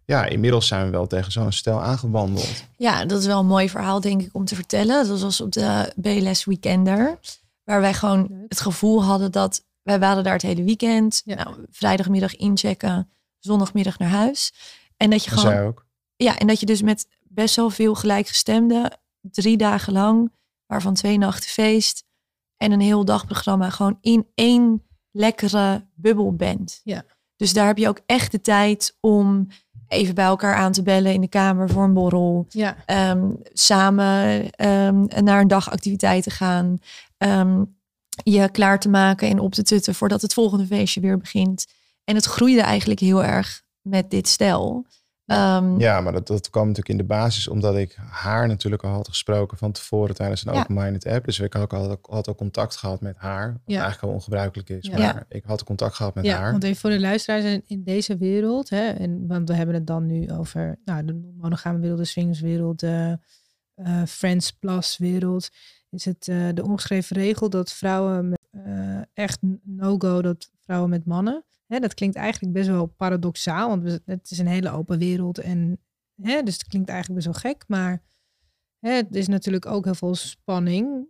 ja, 0.04 0.24
inmiddels 0.24 0.66
zijn 0.66 0.84
we 0.84 0.90
wel 0.90 1.06
tegen 1.06 1.32
zo'n 1.32 1.52
stel 1.52 1.82
aangewandeld. 1.82 2.64
Ja, 2.76 3.04
dat 3.04 3.20
is 3.20 3.26
wel 3.26 3.40
een 3.40 3.46
mooi 3.46 3.68
verhaal, 3.68 4.00
denk 4.00 4.22
ik, 4.22 4.34
om 4.34 4.44
te 4.44 4.54
vertellen. 4.54 5.06
Dat 5.06 5.20
was 5.20 5.40
op 5.40 5.52
de 5.52 5.92
BLS 5.96 6.44
Weekender. 6.44 7.18
Waar 7.64 7.80
wij 7.80 7.94
gewoon 7.94 8.44
het 8.48 8.60
gevoel 8.60 9.04
hadden 9.04 9.32
dat 9.32 9.64
wij 9.82 9.98
waren 9.98 10.24
daar 10.24 10.32
het 10.32 10.42
hele 10.42 10.64
weekend. 10.64 11.22
Ja. 11.24 11.34
Nou, 11.34 11.56
vrijdagmiddag 11.70 12.36
inchecken, 12.36 13.10
zondagmiddag 13.40 13.98
naar 13.98 14.08
huis. 14.08 14.52
En 14.96 15.10
dat 15.10 15.24
je 15.24 15.30
En 15.30 15.38
gewoon, 15.38 15.52
zij 15.52 15.64
ook. 15.66 15.86
ja, 16.16 16.38
en 16.38 16.46
dat 16.46 16.60
je 16.60 16.66
dus 16.66 16.82
met 16.82 17.06
best 17.22 17.56
wel 17.56 17.70
veel 17.70 17.94
gelijkgestemden 17.94 18.98
drie 19.20 19.56
dagen 19.56 19.92
lang, 19.92 20.32
waarvan 20.66 20.94
twee 20.94 21.18
nachten 21.18 21.50
feest 21.50 22.04
en 22.56 22.72
een 22.72 22.80
heel 22.80 23.04
dagprogramma, 23.04 23.70
gewoon 23.70 23.98
in 24.00 24.26
één 24.34 24.82
lekkere 25.10 25.86
bubbel 25.94 26.34
bent. 26.34 26.80
Ja. 26.84 27.04
Dus 27.36 27.52
daar 27.52 27.66
heb 27.66 27.78
je 27.78 27.88
ook 27.88 28.00
echt 28.06 28.32
de 28.32 28.40
tijd 28.40 28.96
om 29.00 29.46
even 29.88 30.14
bij 30.14 30.24
elkaar 30.24 30.54
aan 30.54 30.72
te 30.72 30.82
bellen 30.82 31.12
in 31.12 31.20
de 31.20 31.28
kamer 31.28 31.68
voor 31.68 31.84
een 31.84 31.94
borrel 31.94 32.46
ja, 32.48 32.76
ehm, 32.86 33.30
samen 33.52 34.50
ehm, 34.50 35.04
naar 35.24 35.40
een 35.40 35.48
dagactiviteit 35.48 36.22
te 36.22 36.30
gaan. 36.30 36.78
ehm, 37.16 37.64
je 38.22 38.50
klaar 38.50 38.80
te 38.80 38.88
maken 38.88 39.28
en 39.28 39.38
op 39.38 39.52
te 39.52 39.62
tutten 39.62 39.94
voordat 39.94 40.22
het 40.22 40.34
volgende 40.34 40.66
feestje 40.66 41.00
weer 41.00 41.18
begint. 41.18 41.66
En 42.10 42.16
het 42.16 42.24
groeide 42.24 42.60
eigenlijk 42.60 43.00
heel 43.00 43.24
erg 43.24 43.62
met 43.80 44.10
dit 44.10 44.28
stel. 44.28 44.86
Ehm, 45.26 45.78
Ja, 45.78 46.00
maar 46.00 46.12
dat, 46.12 46.26
dat 46.26 46.50
kwam 46.50 46.62
natuurlijk 46.66 46.88
in 46.88 46.96
de 46.96 47.14
basis 47.14 47.48
omdat 47.48 47.76
ik 47.76 47.96
haar 48.10 48.46
natuurlijk 48.48 48.82
al 48.84 48.90
had 48.90 49.08
gesproken 49.08 49.58
van 49.58 49.72
tevoren 49.72 50.14
tijdens 50.14 50.46
een 50.46 50.52
Ja. 50.52 50.60
open-minded 50.60 51.06
app. 51.06 51.24
Dus 51.24 51.38
ik 51.40 51.52
had, 51.52 51.70
had, 51.70 51.98
had 52.02 52.28
al 52.28 52.34
contact 52.34 52.76
gehad 52.76 53.00
met 53.00 53.16
haar. 53.16 53.52
Wat 53.52 53.60
Ja. 53.64 53.80
eigenlijk 53.80 54.02
al 54.02 54.12
ongebruikelijk 54.12 54.68
is. 54.68 54.86
Ja. 54.86 54.96
Maar 54.98 55.24
ik 55.28 55.44
had 55.44 55.64
contact 55.64 55.94
gehad 55.94 56.14
met 56.14 56.24
ja 56.24 56.38
haar. 56.38 56.50
want 56.50 56.64
even 56.64 56.76
voor 56.80 56.90
de 56.90 57.00
luisteraars 57.00 57.60
in, 57.66 57.82
deze 57.84 58.16
wereld, 58.16 58.70
hè, 58.70 58.88
en, 58.90 59.26
want 59.26 59.48
we 59.48 59.54
hebben 59.54 59.74
het 59.74 59.86
dan 59.86 60.06
nu 60.06 60.30
over 60.30 60.78
nou, 60.84 61.04
de 61.04 61.32
monogame 61.36 61.78
wereld, 61.78 61.98
de 61.98 62.04
swingswereld, 62.04 62.80
de 62.80 63.18
eh, 63.74 64.02
Friends 64.06 64.52
Plus 64.52 64.98
wereld, 64.98 65.48
is 65.90 66.04
het 66.04 66.28
eh, 66.28 66.48
de 66.54 66.64
ongeschreven 66.64 67.16
regel 67.16 67.50
dat 67.50 67.72
vrouwen 67.72 68.28
met, 68.28 68.38
echt 69.12 69.38
no-go, 69.62 70.22
dat 70.22 70.50
vrouwen 70.60 70.90
met 70.90 71.06
mannen. 71.06 71.44
Hè, 71.66 71.78
dat 71.78 71.94
klinkt 71.94 72.16
eigenlijk 72.16 72.54
best 72.54 72.68
wel 72.68 72.86
paradoxaal, 72.86 73.68
want 73.68 74.00
het 74.04 74.30
is 74.30 74.38
een 74.38 74.46
hele 74.46 74.70
open 74.70 74.98
wereld 74.98 75.38
en 75.38 75.80
hè, 76.22 76.42
dus 76.42 76.54
het 76.54 76.66
klinkt 76.66 76.88
eigenlijk 76.88 77.24
best 77.24 77.42
wel 77.42 77.52
gek, 77.52 77.64
maar 77.68 78.02
hè, 78.78 78.90
het 78.90 79.14
is 79.14 79.28
natuurlijk 79.28 79.66
ook 79.66 79.84
heel 79.84 79.94
veel 79.94 80.14
spanning 80.14 81.08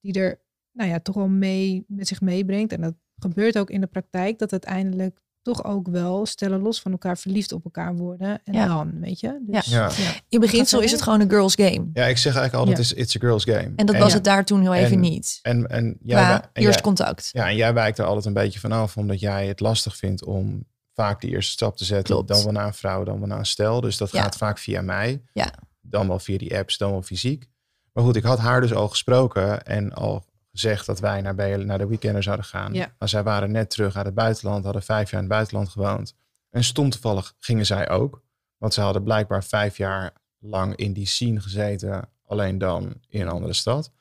die 0.00 0.12
er 0.12 0.44
nou 0.76 0.90
ja, 0.90 1.00
toch 1.00 1.14
wel 1.14 1.28
mee 1.28 1.84
met 1.88 2.08
zich 2.08 2.20
meebrengt. 2.20 2.72
En 2.72 2.80
dat 2.80 2.94
gebeurt 3.16 3.58
ook 3.58 3.70
in 3.70 3.80
de 3.80 3.86
praktijk 3.86 4.38
dat 4.38 4.52
uiteindelijk 4.52 5.20
toch 5.52 5.64
ook 5.64 5.88
wel 5.88 6.26
stellen 6.26 6.60
los 6.60 6.80
van 6.80 6.92
elkaar 6.92 7.18
verliefd 7.18 7.52
op 7.52 7.64
elkaar 7.64 7.94
worden. 7.96 8.40
En 8.44 8.52
Ja. 8.54 8.66
dan, 8.66 9.00
weet 9.00 9.20
je? 9.20 9.38
Dus, 9.46 9.66
Ja. 9.66 9.90
in 10.28 10.40
beginsel 10.40 10.80
is 10.80 10.90
het 10.92 11.02
gewoon 11.02 11.20
een 11.20 11.28
girls 11.30 11.54
game. 11.54 11.90
Ja, 11.92 12.04
ik 12.04 12.16
zeg 12.18 12.34
eigenlijk 12.36 12.54
altijd, 12.54 12.78
it's, 12.78 12.92
it's 12.92 13.16
a 13.16 13.18
girl's 13.18 13.44
game. 13.44 13.72
En 13.76 13.86
dat 13.86 13.96
was 13.96 14.08
ja. 14.08 14.14
het 14.14 14.24
daar 14.24 14.44
toen 14.44 14.60
heel 14.60 14.74
even 14.74 14.92
En- 14.92 15.00
niet. 15.00 15.38
En, 15.42 15.66
en, 15.66 15.96
jij, 16.02 16.30
en 16.32 16.40
eerst 16.52 16.72
jij- 16.72 16.80
contact. 16.82 17.28
ja, 17.32 17.48
en 17.48 17.56
jij 17.56 17.74
wijkt 17.74 17.98
er 17.98 18.04
altijd 18.04 18.24
een 18.24 18.32
beetje 18.32 18.60
vanaf, 18.60 18.96
omdat 18.96 19.20
jij 19.20 19.46
het 19.46 19.60
lastig 19.60 19.96
vindt 19.96 20.24
om 20.24 20.64
vaak 20.94 21.20
die 21.20 21.30
eerste 21.30 21.50
stap 21.52 21.76
te 21.76 21.84
zetten. 21.84 22.14
Klopt. 22.14 22.28
Dan 22.28 22.42
wel 22.44 22.52
naar 22.52 22.66
een 22.66 22.74
vrouw, 22.74 23.04
dan 23.04 23.18
wel 23.18 23.28
naar 23.28 23.38
een 23.38 23.46
stel. 23.46 23.80
Dus 23.80 23.96
dat 23.96 24.10
Ja. 24.10 24.22
gaat 24.22 24.36
vaak 24.36 24.58
via 24.58 24.80
mij. 24.82 25.22
Ja. 25.32 25.50
Dan 25.80 26.08
wel 26.08 26.18
via 26.18 26.38
die 26.38 26.56
apps, 26.58 26.78
dan 26.78 26.90
wel 26.90 27.02
fysiek. 27.02 27.48
Maar 27.92 28.04
goed, 28.04 28.16
ik 28.16 28.22
had 28.24 28.38
haar 28.38 28.60
dus 28.60 28.74
al 28.74 28.88
gesproken 28.88 29.62
en 29.64 29.92
al 29.92 30.24
gezegd 30.58 30.86
dat 30.86 31.00
wij 31.00 31.20
naar, 31.20 31.34
BL 31.34 31.58
naar 31.58 31.78
de 31.78 31.86
weekender 31.86 32.22
zouden 32.22 32.44
gaan. 32.44 32.72
Ja. 32.72 32.94
Maar 32.98 33.08
zij 33.08 33.22
waren 33.22 33.50
net 33.50 33.70
terug 33.70 33.96
uit 33.96 34.06
het 34.06 34.14
buitenland, 34.14 34.64
hadden 34.64 34.82
vijf 34.82 35.10
jaar 35.10 35.22
in 35.22 35.26
het 35.26 35.36
buitenland 35.36 35.68
gewoond. 35.68 36.14
En 36.50 36.64
stom 36.64 36.90
toevallig 36.90 37.34
gingen 37.38 37.66
zij 37.66 37.88
ook. 37.88 38.22
Want 38.56 38.74
ze 38.74 38.80
hadden 38.80 39.02
blijkbaar 39.02 39.44
vijf 39.44 39.76
jaar 39.76 40.12
lang 40.38 40.76
in 40.76 40.92
die 40.92 41.06
scene 41.06 41.40
gezeten. 41.40 42.08
Alleen 42.26 42.58
dan 42.58 42.94
in 43.08 43.20
een 43.20 43.28
andere 43.28 43.52
stad. 43.52 43.92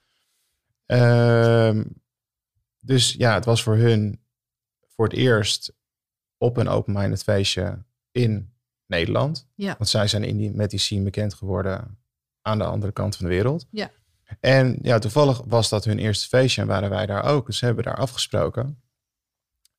Ehm, 0.86 1.84
dus 2.80 3.14
ja, 3.14 3.34
het 3.34 3.46
was 3.46 3.64
voor 3.64 3.76
hun 3.76 4.20
voor 4.88 5.06
het 5.06 5.18
eerst 5.18 5.74
op 6.38 6.58
een 6.58 6.68
open-minded 6.68 7.24
feestje 7.24 7.84
in 8.12 8.54
Nederland. 8.86 9.48
Ja. 9.56 9.76
Want 9.78 9.90
zij 9.90 10.08
zijn 10.08 10.24
in 10.24 10.38
die, 10.38 10.52
met 10.52 10.70
die 10.70 10.80
scene 10.80 11.04
bekend 11.04 11.34
geworden 11.34 11.98
aan 12.42 12.58
de 12.58 12.64
andere 12.64 12.92
kant 12.92 13.16
van 13.16 13.26
de 13.26 13.32
wereld. 13.32 13.66
Ja. 13.70 13.92
En 14.40 14.80
ja, 14.82 15.00
toevallig 15.00 15.42
was 15.46 15.70
dat 15.70 15.86
hun 15.86 16.00
eerste 16.00 16.28
feestje 16.28 16.62
en 16.62 16.68
waren 16.68 16.90
wij 16.90 17.06
daar 17.06 17.24
ook. 17.24 17.46
Dus 17.46 17.62
hebben 17.62 17.84
daar 17.84 17.98
afgesproken. 17.98 18.82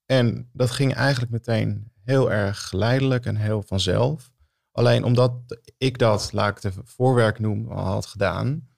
En 0.06 0.50
dat 0.52 0.70
ging 0.70 0.94
eigenlijk 0.94 1.32
meteen 1.32 1.92
heel 2.04 2.32
erg 2.32 2.68
geleidelijk 2.68 3.26
en 3.26 3.36
heel 3.36 3.62
vanzelf. 3.62 4.30
Alleen 4.72 5.04
omdat 5.04 5.32
ik 5.78 5.98
dat, 5.98 6.32
laat 6.32 6.56
ik 6.56 6.62
het 6.62 6.74
voorwerk 6.84 7.38
noemen, 7.38 7.76
al 7.76 7.84
had 7.84 8.06
gedaan, 8.06 8.68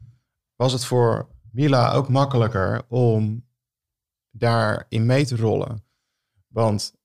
was 0.56 0.72
het 0.72 0.84
voor 0.84 1.28
Mila 1.50 1.92
ook 1.92 2.08
makkelijker 2.08 2.82
om 2.88 3.46
daarin 4.30 5.06
mee 5.06 5.26
te 5.26 5.36
rollen. 5.36 5.84
Want 6.46 6.97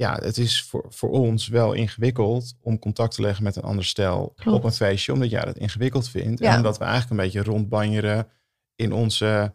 ja, 0.00 0.18
het 0.22 0.38
is 0.38 0.62
voor, 0.62 0.84
voor 0.88 1.10
ons 1.10 1.48
wel 1.48 1.72
ingewikkeld 1.72 2.54
om 2.60 2.78
contact 2.78 3.14
te 3.14 3.20
leggen 3.22 3.44
met 3.44 3.56
een 3.56 3.62
ander 3.62 3.84
stel 3.84 4.32
Klopt. 4.36 4.58
op 4.58 4.64
een 4.64 4.72
feestje, 4.72 5.12
omdat 5.12 5.30
jij 5.30 5.44
dat 5.44 5.56
ingewikkeld 5.58 6.08
vindt. 6.08 6.40
Ja. 6.40 6.50
En 6.50 6.56
omdat 6.56 6.78
we 6.78 6.84
eigenlijk 6.84 7.10
een 7.12 7.26
beetje 7.26 7.42
rondbanjeren 7.50 8.26
in 8.76 8.92
onze, 8.92 9.54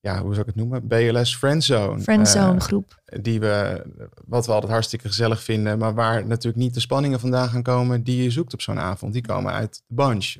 ja, 0.00 0.20
hoe 0.20 0.34
zou 0.34 0.40
ik 0.40 0.46
het 0.46 0.54
noemen? 0.54 0.86
BLS 0.86 1.36
Friendzone. 1.36 2.00
Friendzone 2.02 2.54
Eh, 2.54 2.60
groep. 2.60 3.02
die 3.20 3.40
we, 3.40 3.84
wat 4.26 4.46
we 4.46 4.52
altijd 4.52 4.72
hartstikke 4.72 5.08
gezellig 5.08 5.42
vinden, 5.42 5.78
maar 5.78 5.94
waar 5.94 6.26
natuurlijk 6.26 6.62
niet 6.62 6.74
de 6.74 6.80
spanningen 6.80 7.20
vandaan 7.20 7.48
gaan 7.48 7.62
komen 7.62 8.02
die 8.02 8.22
je 8.22 8.30
zoekt 8.30 8.52
op 8.52 8.60
zo'n 8.60 8.78
avond. 8.78 9.12
Die 9.12 9.22
komen 9.26 9.52
uit 9.52 9.82
de 9.86 9.94
bunch. 9.94 10.34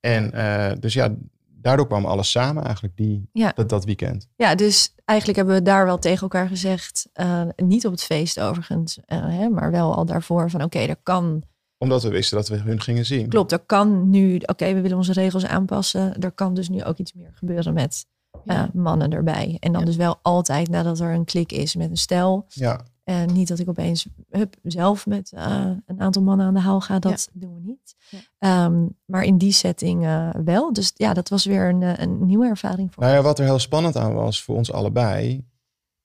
En 0.00 0.32
eh, 0.32 0.72
dus 0.80 0.92
ja, 0.94 1.14
daardoor 1.62 1.86
kwam 1.86 2.04
alles 2.04 2.30
samen 2.30 2.64
eigenlijk 2.64 2.96
die, 2.96 3.28
Ja. 3.32 3.52
dat, 3.54 3.68
dat 3.68 3.84
weekend. 3.84 4.28
Ja, 4.36 4.54
dus 4.54 4.94
eigenlijk 5.04 5.38
hebben 5.38 5.56
we 5.56 5.62
daar 5.62 5.84
wel 5.84 5.98
tegen 5.98 6.22
elkaar 6.22 6.48
gezegd, 6.48 7.08
eh, 7.12 7.42
niet 7.56 7.86
op 7.86 7.92
het 7.92 8.02
feest 8.02 8.40
overigens, 8.40 8.98
eh, 9.06 9.18
hè, 9.28 9.48
maar 9.48 9.70
wel 9.70 9.94
al 9.94 10.04
daarvoor 10.04 10.50
van 10.50 10.62
oké, 10.62 10.78
er 10.78 10.96
kan, 11.02 11.42
Omdat 11.78 12.02
we 12.02 12.08
wisten 12.08 12.36
dat 12.36 12.48
we 12.48 12.56
hun 12.56 12.80
gingen 12.80 13.06
zien. 13.06 13.28
klopt, 13.28 13.52
er 13.52 13.58
kan 13.58 14.10
nu, 14.10 14.36
oké, 14.46 14.74
we 14.74 14.80
willen 14.80 14.96
onze 14.96 15.12
regels 15.12 15.46
aanpassen, 15.46 16.18
er 16.20 16.32
kan 16.32 16.54
dus 16.54 16.68
nu 16.68 16.84
ook 16.84 16.98
iets 16.98 17.12
meer 17.12 17.30
gebeuren 17.34 17.74
met 17.74 18.06
eh, 18.46 18.62
mannen 18.72 19.12
erbij. 19.12 19.56
En 19.60 19.72
dan 19.72 19.80
Ja. 19.80 19.86
dus 19.86 19.96
wel 19.96 20.18
altijd 20.22 20.68
nadat 20.68 21.00
er 21.00 21.10
een 21.14 21.24
klik 21.24 21.52
is 21.52 21.74
met 21.74 21.90
een 21.90 21.96
stel. 21.96 22.44
Ja, 22.48 22.80
En 23.12 23.32
niet 23.32 23.48
dat 23.48 23.58
ik 23.58 23.68
opeens 23.68 24.06
hup, 24.30 24.56
zelf 24.62 25.06
met 25.06 25.32
eh, 25.32 25.70
een 25.86 26.00
aantal 26.00 26.22
mannen 26.22 26.46
aan 26.46 26.54
de 26.54 26.60
haal 26.60 26.80
ga. 26.80 26.98
Dat 26.98 27.28
doen 27.32 27.54
we 27.54 27.60
niet. 27.60 27.94
Ja. 28.10 28.18
Ehm, 28.38 28.86
maar 29.04 29.22
in 29.24 29.38
die 29.38 29.52
setting 29.52 30.04
eh, 30.04 30.30
wel. 30.44 30.72
Dus 30.72 30.92
ja, 30.94 31.14
dat 31.14 31.28
was 31.28 31.44
weer 31.44 31.68
een, 31.68 31.82
eh, 31.82 31.98
een 31.98 32.26
nieuwe 32.26 32.46
ervaring 32.46 32.92
voor 32.94 33.02
nou 33.02 33.14
ja, 33.14 33.18
ons. 33.20 33.28
wat 33.28 33.38
er 33.38 33.44
heel 33.44 33.58
spannend 33.58 33.96
aan 33.96 34.14
was 34.14 34.42
voor 34.42 34.56
ons 34.56 34.72
allebei. 34.72 35.46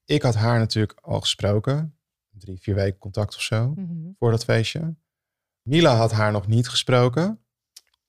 Ik 0.06 0.22
had 0.22 0.36
haar 0.36 0.60
natuurlijk 0.60 1.00
al 1.02 1.20
gesproken. 1.20 1.96
Drie, 2.30 2.60
vier 2.62 2.76
weken 2.76 3.00
contact 3.00 3.36
of 3.36 3.42
zo. 3.42 3.74
Mhm. 3.76 3.88
voor 4.20 4.32
dat 4.32 4.44
feestje. 4.44 4.96
Mila 5.62 5.96
had 5.96 6.12
haar 6.12 6.32
nog 6.32 6.48
niet 6.48 6.70
gesproken. 6.70 7.40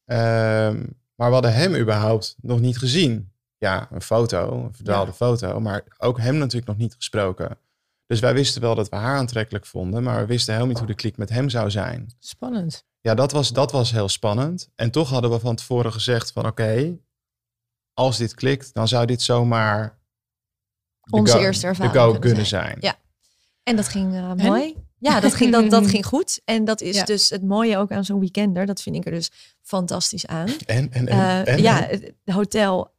Ehm, 0.05 0.87
maar 1.15 1.27
we 1.29 1.33
hadden 1.33 1.55
hem 1.55 1.75
überhaupt 1.75 2.37
nog 2.41 2.61
niet 2.61 2.79
gezien. 2.79 3.33
Ja, 3.59 3.89
een 3.91 4.03
foto, 4.03 4.65
een 4.65 4.75
verdwaalde 4.75 5.11
Ja. 5.11 5.17
foto. 5.17 5.61
Maar 5.61 5.85
ook 5.99 6.19
hem 6.19 6.37
natuurlijk 6.37 6.67
nog 6.67 6.77
niet 6.77 6.95
gesproken. 6.95 7.59
Dus 8.09 8.21
wij 8.21 8.35
wisten 8.35 8.61
wel 8.61 8.75
dat 8.75 8.89
we 8.89 8.97
haar 8.97 9.17
aantrekkelijk 9.17 9.67
vonden. 9.67 10.03
Maar 10.03 10.21
we 10.21 10.27
wisten 10.27 10.53
helemaal 10.55 10.73
niet 10.73 10.79
hoe 10.85 10.93
de 10.95 11.01
klik 11.03 11.17
met 11.17 11.29
hem 11.29 11.49
zou 11.49 11.71
zijn. 11.71 12.15
Spannend. 12.19 12.85
Ja, 13.01 13.15
dat 13.15 13.33
was, 13.33 13.49
dat 13.53 13.73
was 13.73 13.91
heel 13.91 14.09
spannend. 14.09 14.69
En 14.75 14.91
toch 14.91 15.09
hadden 15.11 15.31
we 15.31 15.39
van 15.39 15.57
tevoren 15.57 15.93
gezegd 15.93 16.33
van 16.33 16.47
oké, 16.47 16.99
als 17.95 18.17
dit 18.17 18.35
klikt, 18.35 18.75
dan 18.75 18.89
zou 18.89 19.07
dit 19.07 19.23
zomaar 19.23 19.99
Onze 21.11 21.33
go- 21.33 21.39
eerste 21.39 21.67
ervaring 21.67 21.93
de 21.93 21.99
go 21.99 22.05
kunnen 22.05 22.21
kunnen 22.29 22.47
zijn. 22.47 22.65
zijn. 22.67 22.79
Ja. 22.81 22.97
En 23.63 23.77
dat 23.77 23.89
ging 23.89 24.15
eh, 24.15 24.33
mooi. 24.33 24.77
Ja, 24.99 25.21
dat 25.21 25.35
ging, 25.35 25.53
dat, 25.53 25.71
dat 25.71 25.87
ging 25.95 26.07
goed. 26.07 26.41
En 26.45 26.65
dat 26.65 26.81
is 26.81 26.97
Ja. 26.97 27.05
dus 27.05 27.31
het 27.31 27.43
mooie 27.43 27.77
ook 27.79 27.93
aan 27.93 28.05
zo'n 28.05 28.21
weekender. 28.21 28.67
Dat 28.67 28.83
vind 28.83 28.97
ik 28.97 29.05
er 29.05 29.11
dus 29.13 29.31
fantastisch 29.63 30.27
aan. 30.27 30.49
En, 30.67 30.93
en, 30.93 31.09
en, 31.09 31.09
Eh, 31.09 31.49
en- 31.55 31.63
ja, 31.63 31.87
het 31.87 32.13
hotel 32.25 32.97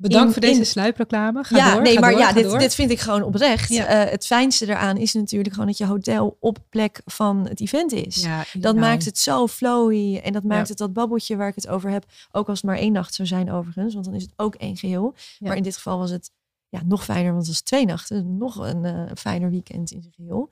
Bedankt 0.00 0.26
In- 0.26 0.32
voor 0.32 0.42
deze 0.42 0.58
in- 0.58 0.66
sluipreclame. 0.66 1.44
Ga 1.44 1.56
ja, 1.56 1.72
door, 1.72 1.82
nee, 1.82 1.94
ga 1.94 2.00
maar 2.00 2.10
door, 2.10 2.20
ja, 2.20 2.26
ga 2.26 2.32
dit, 2.32 2.44
door. 2.44 2.58
dit 2.58 2.74
vind 2.74 2.90
ik 2.90 3.00
gewoon 3.00 3.22
oprecht. 3.22 3.68
Ja. 3.68 3.86
Eh, 3.86 4.10
het 4.10 4.26
fijnste 4.26 4.66
eraan 4.66 4.96
is 4.96 5.12
natuurlijk 5.12 5.52
gewoon 5.54 5.68
dat 5.68 5.78
je 5.78 5.86
hotel 5.86 6.36
op 6.40 6.58
plek 6.68 7.00
van 7.04 7.46
het 7.48 7.60
event 7.60 7.92
is. 7.92 8.16
Ja, 8.22 8.44
Dat 8.52 8.76
maakt 8.76 9.04
het 9.04 9.18
zo 9.18 9.46
flowy 9.46 10.16
en 10.16 10.32
dat 10.32 10.42
maakt 10.42 10.62
Ja. 10.62 10.68
het 10.68 10.78
dat 10.78 10.92
babbeltje 10.92 11.36
waar 11.36 11.48
ik 11.48 11.54
het 11.54 11.68
over 11.68 11.90
heb. 11.90 12.04
Ook 12.30 12.48
als 12.48 12.56
het 12.60 12.66
maar 12.70 12.78
één 12.78 12.92
nacht 12.92 13.14
zou 13.14 13.28
zijn 13.28 13.50
overigens, 13.52 13.92
want 13.94 14.06
dan 14.06 14.14
is 14.14 14.22
het 14.22 14.32
ook 14.36 14.54
één 14.54 14.76
geheel. 14.76 15.14
Ja. 15.38 15.46
Maar 15.48 15.56
in 15.56 15.62
dit 15.62 15.74
geval 15.76 15.98
was 15.98 16.10
het 16.10 16.30
ja, 16.68 16.80
nog 16.84 17.04
fijner, 17.04 17.26
want 17.32 17.38
het 17.38 17.48
was 17.48 17.60
twee 17.60 17.86
nachten. 17.86 18.36
Nog 18.36 18.56
een 18.56 18.84
eh, 18.84 19.02
fijner 19.16 19.50
weekend 19.50 19.90
in 19.90 20.00
zijn 20.02 20.14
geheel. 20.14 20.48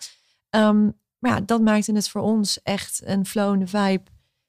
Ehm, 0.50 0.84
maar 1.18 1.30
ja, 1.30 1.40
dat 1.40 1.60
maakte 1.60 1.92
het 1.92 2.08
voor 2.08 2.20
ons 2.22 2.62
echt 2.62 3.00
een 3.04 3.26
flowende 3.26 3.66
vibe. 3.66 4.02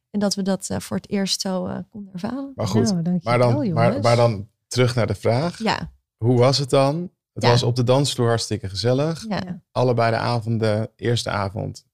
En 0.09 0.19
dat 0.19 0.35
we 0.35 0.41
dat 0.41 0.69
eh, 0.69 0.79
voor 0.79 0.97
het 0.97 1.09
eerst 1.09 1.41
zo 1.41 1.65
eh, 1.65 1.77
konden 1.89 2.13
ervaren. 2.13 2.51
Maar 2.55 2.67
goed, 2.67 2.83
Nou, 2.83 3.01
dankjewel, 3.01 3.37
maar, 3.73 3.91
dan, 3.91 4.01
maar 4.01 4.15
dan 4.15 4.47
terug 4.67 4.95
naar 4.95 5.07
de 5.07 5.15
vraag. 5.15 5.57
Ja, 5.59 5.91
Hoe 6.17 6.37
was 6.39 6.57
het 6.57 6.69
dan? 6.69 7.11
Het 7.33 7.43
Ja. 7.43 7.49
was 7.49 7.63
op 7.63 7.75
de 7.75 7.83
dansvloer 7.83 8.27
hartstikke 8.27 8.69
gezellig. 8.69 9.25
ja. 9.29 9.61
Allebei 9.71 10.11
de 10.11 10.17
avonden, 10.17 10.89
eerste 10.95 11.29
avond 11.29 11.85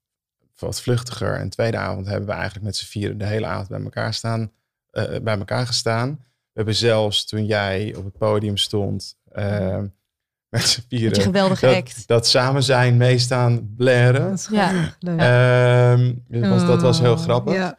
wat 0.59 0.81
vluchtiger. 0.81 1.35
En 1.39 1.49
tweede 1.49 1.77
avond 1.77 2.05
hebben 2.07 2.25
we 2.27 2.33
eigenlijk 2.33 2.65
met 2.65 2.75
z'n 2.75 2.85
vieren 2.85 3.17
de 3.17 3.25
hele 3.25 3.45
avond 3.45 3.67
bij 3.67 3.81
elkaar, 3.83 4.13
staan, 4.13 4.51
eh, 4.89 5.19
bij 5.21 5.37
elkaar 5.37 5.65
gestaan. 5.67 6.09
We 6.19 6.59
hebben 6.59 6.75
zelfs 6.75 7.25
toen 7.25 7.45
jij 7.45 7.95
op 7.97 8.03
het 8.03 8.17
podium 8.17 8.57
stond 8.57 9.17
eh, 9.31 9.79
met 10.49 10.61
z'n 10.61 10.83
vieren 10.89 11.21
geweldige 11.21 11.65
dat, 11.65 11.75
act. 11.75 12.07
dat 12.07 12.27
samen 12.27 12.63
zijn 12.63 12.97
meestaan 12.97 13.73
blaren. 13.75 14.29
Dat 14.29 14.39
is 14.39 14.47
Ja. 14.51 14.95
leuk. 14.99 15.19
Ehm, 15.19 16.13
dat, 16.41 16.49
was, 16.49 16.65
dat 16.65 16.81
was 16.81 16.99
heel 16.99 17.11
Oh, 17.13 17.19
grappig. 17.19 17.53
Ja. 17.53 17.77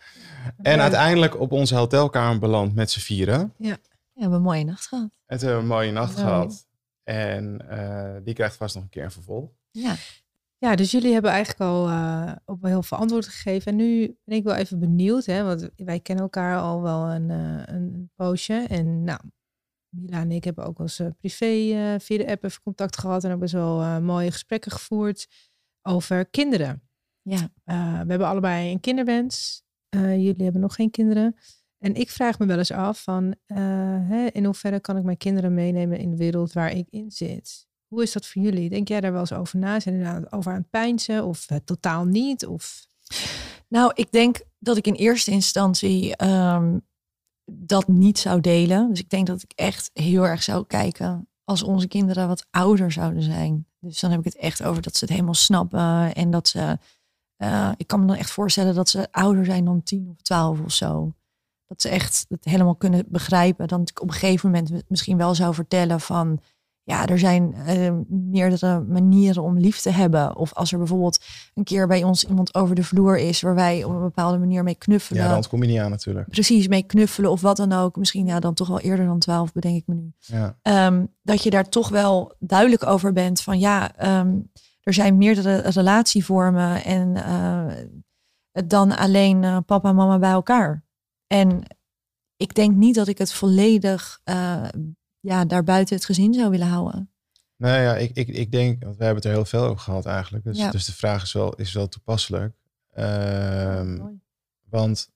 En 0.62 0.80
uiteindelijk 0.80 1.40
op 1.40 1.52
onze 1.52 1.74
hotelkamer 1.74 2.38
beland 2.38 2.74
met 2.74 2.90
z'n 2.90 3.00
vieren. 3.00 3.52
Ja, 3.58 3.76
we 4.14 4.20
hebben 4.20 4.38
een 4.38 4.44
mooie 4.44 4.64
nacht 4.64 4.86
gehad. 4.86 5.08
Toen 5.08 5.38
hebben 5.38 5.56
we 5.56 5.62
een 5.62 5.66
mooie 5.66 5.92
nacht 5.92 6.14
gehad. 6.14 6.66
En 7.02 7.68
eh, 7.68 8.16
die 8.24 8.34
krijgt 8.34 8.56
vast 8.56 8.74
nog 8.74 8.84
een 8.84 8.90
keer 8.90 9.04
een 9.04 9.10
vervolg. 9.10 9.50
Ja. 9.70 9.94
Ja, 10.58 10.74
dus 10.74 10.90
jullie 10.90 11.12
hebben 11.12 11.30
eigenlijk 11.30 11.70
al 11.70 11.88
eh, 11.88 12.32
op 12.44 12.62
heel 12.62 12.82
veel 12.82 12.98
antwoorden 12.98 13.30
gegeven. 13.30 13.72
En 13.72 13.76
nu 13.76 14.16
ben 14.24 14.36
ik 14.36 14.44
wel 14.44 14.54
even 14.54 14.78
benieuwd, 14.78 15.24
hè, 15.24 15.44
want 15.44 15.70
wij 15.76 16.00
kennen 16.00 16.24
elkaar 16.24 16.58
al 16.58 16.82
wel 16.82 17.10
een, 17.10 17.30
eh, 17.30 17.74
een 17.74 18.10
poosje. 18.14 18.54
En 18.68 19.04
nou, 19.04 19.20
Mila 19.88 20.20
en 20.20 20.30
ik 20.30 20.44
hebben 20.44 20.64
ook 20.64 20.78
wel 20.78 20.86
eens 20.86 20.98
eh, 20.98 21.08
privé 21.18 21.46
via 22.00 22.18
de 22.18 22.26
app 22.26 22.44
even 22.44 22.62
contact 22.62 22.98
gehad 22.98 23.24
en 23.24 23.50
wel 23.52 23.80
eh, 23.80 23.98
mooie 23.98 24.30
gesprekken 24.30 24.72
gevoerd 24.72 25.28
over 25.82 26.26
kinderen. 26.26 26.82
Ja. 27.22 27.50
We 27.64 28.10
hebben 28.10 28.26
allebei 28.26 28.72
een 28.72 28.80
kinderwens. 28.80 29.62
Jullie 29.90 30.42
hebben 30.42 30.60
nog 30.60 30.74
geen 30.74 30.90
kinderen. 30.90 31.36
En 31.84 31.94
ik 31.94 32.10
vraag 32.10 32.38
me 32.38 32.46
wel 32.46 32.58
eens 32.58 32.70
af 32.72 33.02
van 33.02 33.34
eh, 33.46 33.56
hè, 34.08 34.26
in 34.26 34.44
hoeverre 34.44 34.80
kan 34.80 34.96
ik 34.96 35.02
mijn 35.02 35.16
kinderen 35.16 35.54
meenemen 35.54 35.98
in 35.98 36.10
de 36.10 36.16
wereld 36.16 36.52
waar 36.52 36.70
ik 36.70 36.86
in 36.90 37.10
zit? 37.10 37.66
Hoe 37.86 38.02
is 38.02 38.12
dat 38.12 38.26
voor 38.26 38.42
jullie? 38.42 38.68
Denk 38.68 38.88
jij 38.88 39.00
daar 39.00 39.12
wel 39.12 39.20
eens 39.20 39.32
over 39.32 39.58
na? 39.58 39.80
Zijn 39.80 39.96
jullie 39.96 40.30
over 40.32 40.52
aan 40.52 40.58
het 40.58 40.70
pijnsen 40.70 41.24
of 41.24 41.50
eh, 41.50 41.58
totaal 41.64 42.04
niet? 42.04 42.46
Of 42.46 42.86
Nou, 43.68 43.90
ik 43.94 44.12
denk 44.12 44.40
dat 44.58 44.76
ik 44.76 44.86
in 44.86 44.94
eerste 44.94 45.30
instantie 45.30 46.16
ehm, 46.16 46.78
dat 47.50 47.88
niet 47.88 48.18
zou 48.18 48.40
delen. 48.40 48.88
Dus 48.88 49.00
ik 49.00 49.10
denk 49.10 49.26
dat 49.26 49.42
ik 49.42 49.52
echt 49.54 49.90
heel 49.92 50.26
erg 50.26 50.42
zou 50.42 50.66
kijken 50.66 51.28
als 51.44 51.62
onze 51.62 51.88
kinderen 51.88 52.28
wat 52.28 52.46
ouder 52.50 52.92
zouden 52.92 53.22
zijn. 53.22 53.66
Dus 53.80 54.00
dan 54.00 54.10
heb 54.10 54.18
ik 54.18 54.24
het 54.24 54.36
echt 54.36 54.62
over 54.62 54.82
dat 54.82 54.96
ze 54.96 55.04
het 55.04 55.12
helemaal 55.12 55.34
snappen 55.34 56.14
en 56.14 56.30
dat 56.30 56.48
ze. 56.48 56.78
eh, 57.36 57.72
ik 57.76 57.86
kan 57.86 58.00
me 58.00 58.06
dan 58.06 58.16
echt 58.16 58.30
voorstellen 58.30 58.74
dat 58.74 58.88
ze 58.88 59.08
ouder 59.10 59.44
zijn 59.44 59.64
dan 59.64 59.82
tien 59.82 60.08
of 60.10 60.22
twaalf 60.22 60.60
of 60.60 60.72
zo. 60.72 61.12
Dat 61.74 61.82
ze 61.82 61.88
echt 61.88 62.24
het 62.28 62.44
helemaal 62.44 62.74
kunnen 62.74 63.04
begrijpen. 63.08 63.68
Dan 63.68 63.80
ik 63.80 64.02
op 64.02 64.08
een 64.08 64.14
gegeven 64.14 64.50
moment 64.50 64.82
misschien 64.88 65.16
wel 65.16 65.34
zou 65.34 65.54
vertellen 65.54 66.00
van. 66.00 66.40
Ja, 66.86 67.06
er 67.06 67.18
zijn 67.18 67.54
eh, 67.54 67.92
meerdere 68.08 68.80
manieren 68.80 69.42
om 69.42 69.58
lief 69.58 69.80
te 69.80 69.90
hebben. 69.90 70.36
Of 70.36 70.52
als 70.52 70.72
er 70.72 70.78
bijvoorbeeld 70.78 71.24
een 71.54 71.64
keer 71.64 71.86
bij 71.86 72.02
ons 72.02 72.24
iemand 72.24 72.54
over 72.54 72.74
de 72.74 72.84
vloer 72.84 73.18
is 73.18 73.40
waar 73.40 73.54
wij 73.54 73.84
op 73.84 73.92
een 73.92 74.00
bepaalde 74.00 74.38
manier 74.38 74.62
mee 74.62 74.74
knuffelen. 74.74 75.22
Ja, 75.22 75.28
dan 75.28 75.36
ontkom 75.36 75.62
je 75.62 75.68
niet 75.68 75.78
aan 75.78 75.90
natuurlijk. 75.90 76.28
Precies, 76.28 76.68
mee 76.68 76.82
knuffelen 76.82 77.30
of 77.30 77.40
wat 77.40 77.56
dan 77.56 77.72
ook. 77.72 77.96
Misschien 77.96 78.26
ja, 78.26 78.40
dan 78.40 78.54
toch 78.54 78.68
wel 78.68 78.80
eerder 78.80 79.06
dan 79.06 79.18
12, 79.18 79.52
bedenk 79.52 79.76
ik 79.76 79.86
me 79.86 79.94
nu. 79.94 80.12
Ja. 80.18 80.58
Ehm, 80.62 81.04
dat 81.22 81.42
je 81.42 81.50
daar 81.50 81.68
toch 81.68 81.88
wel 81.88 82.34
duidelijk 82.38 82.86
over 82.86 83.12
bent 83.12 83.40
van 83.40 83.58
ja, 83.58 83.96
ehm, 83.96 84.36
er 84.82 84.92
zijn 84.92 85.16
meerdere 85.16 85.56
relatievormen 85.56 86.84
en 86.84 87.16
eh, 87.16 87.66
dan 88.66 88.96
alleen 88.96 89.44
eh, 89.44 89.58
papa 89.66 89.88
en 89.88 89.94
mama 89.94 90.18
bij 90.18 90.30
elkaar. 90.30 90.83
En 91.34 91.62
ik 92.36 92.54
denk 92.54 92.74
niet 92.74 92.94
dat 92.94 93.08
ik 93.08 93.18
het 93.18 93.32
volledig 93.32 94.20
eh, 94.24 94.68
ja, 95.20 95.44
daar 95.44 95.64
buiten 95.64 95.96
het 95.96 96.04
gezin 96.04 96.34
zou 96.34 96.50
willen 96.50 96.66
houden. 96.66 97.10
Nou 97.56 97.80
ja, 97.80 97.96
ik, 97.96 98.10
ik, 98.16 98.28
ik 98.28 98.52
denk, 98.52 98.82
want 98.82 98.96
we 98.96 99.04
hebben 99.04 99.22
het 99.22 99.32
er 99.32 99.36
heel 99.36 99.44
veel 99.44 99.64
over 99.64 99.78
gehad 99.78 100.06
eigenlijk. 100.06 100.44
Dus, 100.44 100.58
Ja. 100.58 100.70
dus 100.70 100.84
de 100.84 100.92
vraag 100.92 101.22
is 101.22 101.32
wel, 101.32 101.54
is 101.54 101.72
wel 101.72 101.88
toepasselijk. 101.88 102.54
Ehm, 102.90 104.06
want 104.68 105.10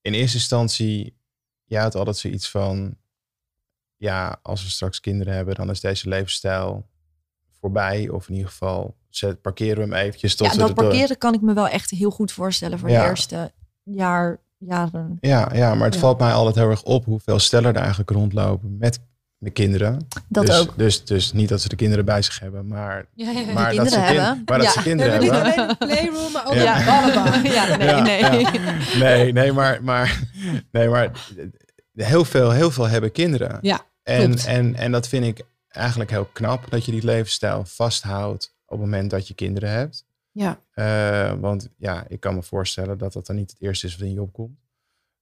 in 0.00 0.12
eerste 0.12 0.36
instantie, 0.36 1.16
jij 1.64 1.82
had 1.82 1.94
altijd 1.94 2.16
zoiets 2.16 2.50
van, 2.50 2.96
ja, 3.96 4.38
als 4.42 4.62
we 4.62 4.70
straks 4.70 5.00
kinderen 5.00 5.34
hebben, 5.34 5.54
dan 5.54 5.70
is 5.70 5.80
deze 5.80 6.08
levensstijl 6.08 6.88
voorbij. 7.60 8.08
Of 8.08 8.28
in 8.28 8.34
ieder 8.34 8.50
geval, 8.50 8.96
zet, 9.08 9.40
parkeren 9.40 9.88
we 9.88 9.94
hem 9.94 10.06
eventjes 10.06 10.36
tot 10.36 10.46
Ja, 10.46 10.56
dat 10.56 10.74
parkeren 10.74 11.18
kan 11.18 11.34
ik 11.34 11.40
me 11.40 11.54
wel 11.54 11.68
echt 11.68 11.90
heel 11.90 12.10
goed 12.10 12.32
voorstellen 12.32 12.78
voor 12.78 12.90
Ja. 12.90 13.02
de 13.02 13.08
eerste 13.08 13.52
jaar, 13.82 14.40
jaren. 14.68 15.16
Ja, 15.20 15.50
ja, 15.54 15.74
maar 15.74 15.84
het 15.84 15.94
Ja. 15.94 16.00
valt 16.00 16.18
mij 16.18 16.32
altijd 16.32 16.54
heel 16.54 16.70
erg 16.70 16.82
op 16.82 17.04
hoeveel 17.04 17.38
stellen 17.38 17.74
er 17.74 17.80
eigenlijk 17.80 18.10
rondlopen 18.10 18.76
met 18.78 19.00
de 19.38 19.50
kinderen. 19.50 20.06
Dat 20.28 20.46
dus, 20.46 20.60
ook. 20.60 20.72
Dus, 20.76 21.04
dus 21.04 21.32
niet 21.32 21.48
dat 21.48 21.60
ze 21.60 21.68
de 21.68 21.76
kinderen 21.76 22.04
bij 22.04 22.22
zich 22.22 22.40
hebben, 22.40 22.66
maar, 22.66 23.06
Ja, 23.14 23.30
ja, 23.30 23.52
maar, 23.52 23.74
dat, 23.74 23.90
ze 23.90 23.94
kind- 23.94 24.06
hebben. 24.06 24.42
maar 24.46 24.58
dat 24.58 24.68
ze 24.72 24.82
kinderen 24.82 25.12
hebben 25.12 25.30
niet 25.30 25.40
alleen 25.56 25.76
playroom, 25.78 26.32
maar 26.32 26.46
ook 26.46 26.54
Ja. 26.54 26.78
ja. 27.42 27.76
nee, 27.76 27.82
Ja, 27.82 28.02
nee. 28.02 28.18
ja. 28.18 28.52
Nee, 28.98 29.32
nee, 29.32 29.52
maar, 29.52 29.82
maar, 29.82 30.20
nee, 30.72 30.88
maar 30.88 31.10
heel, 31.94 32.24
veel, 32.24 32.50
heel 32.50 32.70
veel 32.70 32.88
hebben 32.88 33.12
kinderen. 33.12 33.58
Ja, 33.60 33.80
en, 34.02 34.24
klopt. 34.26 34.46
en, 34.46 34.74
en 34.74 34.92
dat 34.92 35.08
vind 35.08 35.24
ik 35.24 35.44
eigenlijk 35.68 36.10
heel 36.10 36.28
knap, 36.32 36.70
dat 36.70 36.84
je 36.84 36.92
die 36.92 37.04
levensstijl 37.04 37.64
vasthoudt 37.66 38.54
op 38.66 38.78
het 38.78 38.80
moment 38.90 39.10
dat 39.10 39.28
je 39.28 39.34
kinderen 39.34 39.70
hebt. 39.70 40.04
Ja, 40.34 40.60
Eh, 40.74 41.32
want 41.40 41.68
ja, 41.76 42.04
ik 42.08 42.20
kan 42.20 42.34
me 42.34 42.42
voorstellen 42.42 42.98
dat 42.98 43.12
dat 43.12 43.26
dan 43.26 43.36
niet 43.36 43.50
het 43.50 43.60
eerste 43.60 43.86
is 43.86 43.96
wat 43.96 44.06
in 44.06 44.14
je 44.14 44.22
opkomt. 44.22 44.58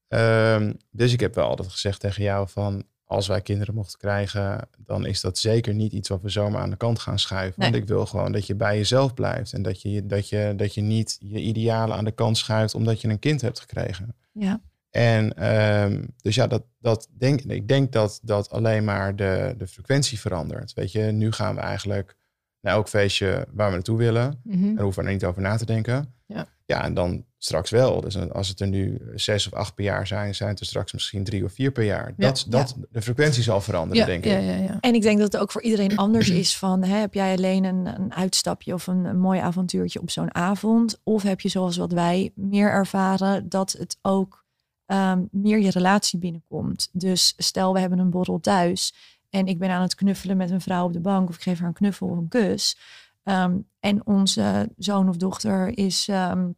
Ehm, 0.09 0.73
dus 0.91 1.13
ik 1.13 1.21
heb 1.21 1.35
wel 1.35 1.49
altijd 1.49 1.69
gezegd 1.69 2.01
tegen 2.01 2.23
jou 2.23 2.49
van, 2.49 2.85
als 3.05 3.27
wij 3.27 3.41
kinderen 3.41 3.75
mochten 3.75 3.99
krijgen, 3.99 4.69
dan 4.79 5.07
is 5.07 5.21
dat 5.21 5.39
zeker 5.39 5.75
niet 5.75 5.93
iets 5.93 6.09
wat 6.09 6.23
we 6.23 6.29
zomaar 6.29 6.63
aan 6.63 6.71
de 6.71 6.77
kant 6.77 6.99
gaan 6.99 7.19
schuiven. 7.19 7.63
Want 7.63 7.75
ik 7.75 7.87
wil 7.87 8.07
gewoon 8.07 8.33
dat 8.33 8.47
je 8.47 8.55
bij 8.55 8.77
jezelf 8.77 9.15
blijft 9.15 9.53
en 9.53 9.63
dat 9.63 9.83
je, 9.83 10.07
dat, 10.07 10.29
je, 10.29 10.53
dat 10.57 10.75
je 10.75 10.81
niet 10.81 11.19
je 11.21 11.41
idealen 11.41 11.97
aan 11.97 12.05
de 12.05 12.13
kant 12.13 12.39
schuift 12.39 12.75
omdat 12.75 13.01
je 13.01 13.09
een 13.09 13.19
kind 13.19 13.41
hebt 13.41 13.61
gekregen. 13.61 14.17
Ja. 14.33 14.61
En 14.91 15.37
ehm, 15.37 16.05
dus 16.17 16.35
ja, 16.35 16.47
dat, 16.47 16.63
dat 16.79 17.09
denk, 17.19 17.41
ik 17.41 17.69
denk 17.69 17.93
dat 17.93 18.21
dat 18.23 18.51
alleen 18.51 18.85
maar 18.85 19.17
de, 19.17 19.55
de 19.59 19.67
frequentie 19.67 20.21
verandert. 20.21 20.75
Weet 20.75 20.93
je, 20.93 21.03
nu 21.03 21.33
gaan 21.33 21.55
we 21.55 21.61
eigenlijk 21.61 22.17
naar 22.63 22.75
elk 22.75 22.89
feestje 22.89 23.47
waar 23.53 23.69
we 23.69 23.75
naartoe 23.75 23.99
willen. 23.99 24.41
Mhm. 24.45 24.65
En 24.65 24.83
hoeven 24.83 25.03
we 25.03 25.09
er 25.09 25.15
niet 25.15 25.25
over 25.25 25.43
na 25.43 25.57
te 25.57 25.67
denken. 25.67 26.15
Ja. 26.27 26.47
ja, 26.65 26.85
en 26.85 26.95
dan 26.95 27.25
straks 27.39 27.71
wel. 27.71 28.01
Dus 28.01 28.31
als 28.31 28.49
het 28.49 28.61
er 28.61 28.67
nu 28.67 29.01
zes 29.15 29.47
of 29.47 29.53
acht 29.53 29.75
per 29.75 29.85
jaar 29.85 30.07
zijn, 30.07 30.35
zijn 30.35 30.51
het 30.51 30.61
er 30.61 30.67
straks 30.67 30.93
misschien 30.93 31.25
drie 31.25 31.45
of 31.45 31.53
vier 31.53 31.73
per 31.73 31.85
jaar. 31.85 32.13
Ja. 32.17 32.27
Dat, 32.27 32.47
dat, 32.49 32.77
De 32.91 33.03
frequentie 33.03 33.43
zal 33.43 33.61
veranderen, 33.61 33.97
Ja, 34.03 34.07
denk 34.07 34.25
ik. 34.25 34.31
ja, 34.31 34.39
ja, 34.39 34.57
ja. 34.57 34.77
En 34.81 34.95
ik 34.95 35.03
denk 35.03 35.19
dat 35.19 35.33
het 35.33 35.43
ook 35.43 35.53
voor 35.53 35.63
iedereen 35.63 35.97
anders 35.97 36.29
is 36.43 36.57
van 36.59 36.83
hè, 36.85 36.97
heb 36.97 37.15
jij 37.15 37.37
alleen 37.37 37.65
een, 37.65 37.87
een 37.87 38.15
uitstapje 38.15 38.75
of 38.75 38.87
een, 38.87 39.05
een 39.05 39.19
mooi 39.19 39.41
avontuurtje 39.41 40.01
op 40.01 40.11
zo'n 40.11 40.35
avond? 40.35 41.01
Of 41.03 41.23
heb 41.23 41.41
je 41.41 41.49
zoals 41.49 41.77
wat 41.77 41.93
wij 41.93 42.33
meer 42.35 42.71
ervaren 42.71 43.49
dat 43.49 43.73
het 43.73 43.99
ook 44.03 44.45
ehm, 44.87 45.23
meer 45.31 45.61
je 45.61 45.71
relatie 45.71 46.19
binnenkomt. 46.19 46.89
Dus 46.93 47.35
stel 47.37 47.73
we 47.73 47.81
hebben 47.81 47.99
een 47.99 48.11
borrel 48.11 48.41
thuis 48.41 48.95
en 49.33 49.47
ik 49.47 49.59
ben 49.59 49.71
aan 49.71 49.83
het 49.83 49.95
knuffelen 49.95 50.37
met 50.37 50.51
een 50.51 50.61
vrouw 50.61 50.85
op 50.85 50.93
de 50.93 51.01
bank 51.01 51.29
of 51.29 51.35
ik 51.35 51.43
geef 51.43 51.59
haar 51.59 51.69
een 51.69 51.75
knuffel 51.75 52.07
of 52.09 52.17
een 52.17 52.29
kus. 52.29 52.77
Ehm, 53.23 53.59
en 53.81 54.07
onze 54.07 54.69
zoon 54.77 55.09
of 55.09 55.17
dochter 55.17 55.79
is 55.79 56.09
ehm, 56.09 56.51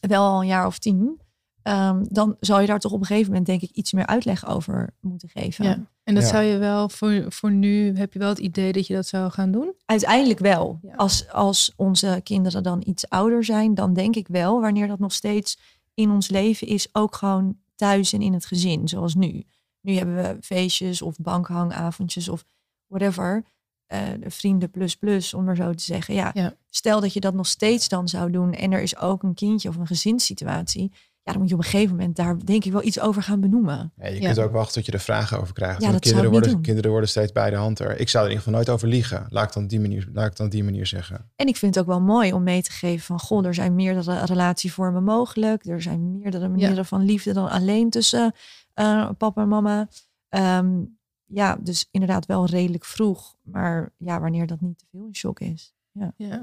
wel 0.00 0.24
al 0.24 0.40
een 0.40 0.46
jaar 0.46 0.66
of 0.66 0.78
tien. 0.78 1.20
ehm, 1.62 2.04
dan 2.08 2.36
zal 2.40 2.60
je 2.60 2.66
daar 2.66 2.78
toch 2.78 2.92
op 2.92 3.00
een 3.00 3.06
gegeven 3.06 3.28
moment 3.28 3.46
denk 3.46 3.62
ik 3.62 3.70
iets 3.70 3.92
meer 3.92 4.06
uitleg 4.06 4.46
over 4.48 4.90
moeten 5.00 5.28
geven. 5.28 5.64
Ja. 5.64 5.78
En 6.04 6.14
dat 6.14 6.22
Ja. 6.22 6.28
zou 6.28 6.42
je 6.44 6.58
wel 6.58 6.88
voor, 6.88 7.24
voor 7.28 7.50
nu, 7.52 7.96
heb 7.96 8.12
je 8.12 8.18
wel 8.18 8.28
het 8.28 8.38
idee 8.38 8.72
dat 8.72 8.86
je 8.86 8.94
dat 8.94 9.06
zou 9.06 9.30
gaan 9.30 9.50
doen? 9.50 9.74
Uiteindelijk 9.86 10.38
wel. 10.38 10.78
Ja. 10.82 10.94
Als, 10.94 11.28
als 11.32 11.72
onze 11.76 12.20
kinderen 12.24 12.62
dan 12.62 12.82
iets 12.86 13.08
ouder 13.08 13.44
zijn, 13.44 13.74
dan 13.74 13.94
denk 13.94 14.16
ik 14.16 14.28
wel, 14.28 14.60
wanneer 14.60 14.86
dat 14.86 14.98
nog 14.98 15.12
steeds 15.12 15.58
in 15.94 16.10
ons 16.10 16.28
leven 16.28 16.66
is, 16.66 16.88
ook 16.92 17.14
gewoon 17.14 17.56
thuis 17.76 18.12
en 18.12 18.22
in 18.22 18.32
het 18.32 18.46
gezin, 18.46 18.88
zoals 18.88 19.14
nu. 19.14 19.44
Nu 19.80 19.94
hebben 19.94 20.14
we 20.16 20.36
feestjes 20.40 21.02
of 21.02 21.16
bankhangavondjes 21.18 22.28
of 22.28 22.44
whatever. 22.86 23.44
eh, 23.86 24.00
de 24.20 24.30
vrienden 24.30 24.70
plus 24.70 24.96
plus, 24.96 25.34
om 25.34 25.44
maar 25.44 25.56
zo 25.56 25.74
te 25.74 25.82
zeggen. 25.84 26.14
Ja, 26.14 26.30
Ja. 26.34 26.54
Stel 26.68 27.00
dat 27.00 27.12
je 27.12 27.20
dat 27.20 27.34
nog 27.34 27.46
steeds 27.46 27.88
dan 27.88 28.08
zou 28.08 28.30
doen 28.30 28.52
en 28.52 28.72
er 28.72 28.80
is 28.82 28.96
ook 28.98 29.22
een 29.22 29.34
kindje 29.34 29.68
of 29.68 29.76
een 29.76 29.86
gezinssituatie. 29.86 30.92
Ja, 31.22 31.32
dan 31.32 31.38
moet 31.40 31.48
je 31.48 31.54
op 31.56 31.60
een 31.64 31.68
gegeven 31.70 31.96
moment 31.96 32.16
daar 32.16 32.44
denk 32.44 32.64
ik 32.64 32.72
wel 32.72 32.84
iets 32.84 33.00
over 33.00 33.22
gaan 33.22 33.40
benoemen. 33.40 33.92
Ja, 33.96 34.06
je 34.08 34.20
Ja. 34.20 34.26
kunt 34.26 34.38
ook 34.38 34.52
wachten 34.52 34.74
tot 34.74 34.86
je 34.86 34.92
er 34.92 35.00
vragen 35.00 35.40
over 35.40 35.54
krijgt. 35.54 35.82
Ja, 35.82 35.90
dat 35.92 36.00
kinderen, 36.00 36.30
worden, 36.30 36.50
doen. 36.50 36.60
kinderen 36.62 36.90
worden 36.90 37.08
steeds 37.08 37.32
bij 37.32 37.50
de 37.50 37.56
hand 37.56 37.78
er. 37.78 37.98
Ik 38.00 38.08
zou 38.08 38.24
er 38.24 38.30
in 38.30 38.36
ieder 38.36 38.36
geval 38.36 38.52
nooit 38.52 38.68
over 38.68 38.88
liegen. 38.88 39.26
Laat 39.28 39.46
ik 39.48 39.52
dan 39.54 39.62
op 39.62 39.68
die 39.68 39.80
manier, 39.80 40.08
laat 40.12 40.26
ik 40.30 40.36
dan 40.36 40.48
die 40.48 40.64
manier 40.64 40.86
zeggen. 40.86 41.30
En 41.36 41.46
ik 41.46 41.56
vind 41.56 41.74
het 41.74 41.84
ook 41.84 41.90
wel 41.90 42.00
mooi 42.00 42.32
om 42.32 42.42
mee 42.42 42.62
te 42.62 42.70
geven 42.70 43.00
van... 43.04 43.20
goh, 43.20 43.46
er 43.46 43.54
zijn 43.54 43.74
meerdere 43.74 44.24
relatievormen 44.24 45.04
mogelijk. 45.04 45.64
Er 45.66 45.82
zijn 45.82 46.18
meerdere 46.18 46.48
manieren 46.48 46.86
van 46.86 47.02
liefde 47.04 47.32
dan 47.32 47.48
alleen 47.50 47.90
tussen 47.90 48.34
eh, 48.80 49.10
papa 49.18 49.42
en 49.42 49.48
mama. 49.48 49.88
Ehm, 50.28 50.84
ja, 51.24 51.56
dus 51.56 51.88
inderdaad 51.90 52.26
wel 52.26 52.46
redelijk 52.46 52.84
vroeg. 52.84 53.36
Maar 53.42 53.94
ja, 53.96 54.20
wanneer 54.20 54.46
dat 54.46 54.60
niet 54.60 54.78
te 54.78 54.86
veel 54.90 55.04
een 55.06 55.14
shock 55.14 55.40
is. 55.40 55.74
Ja. 56.16 56.42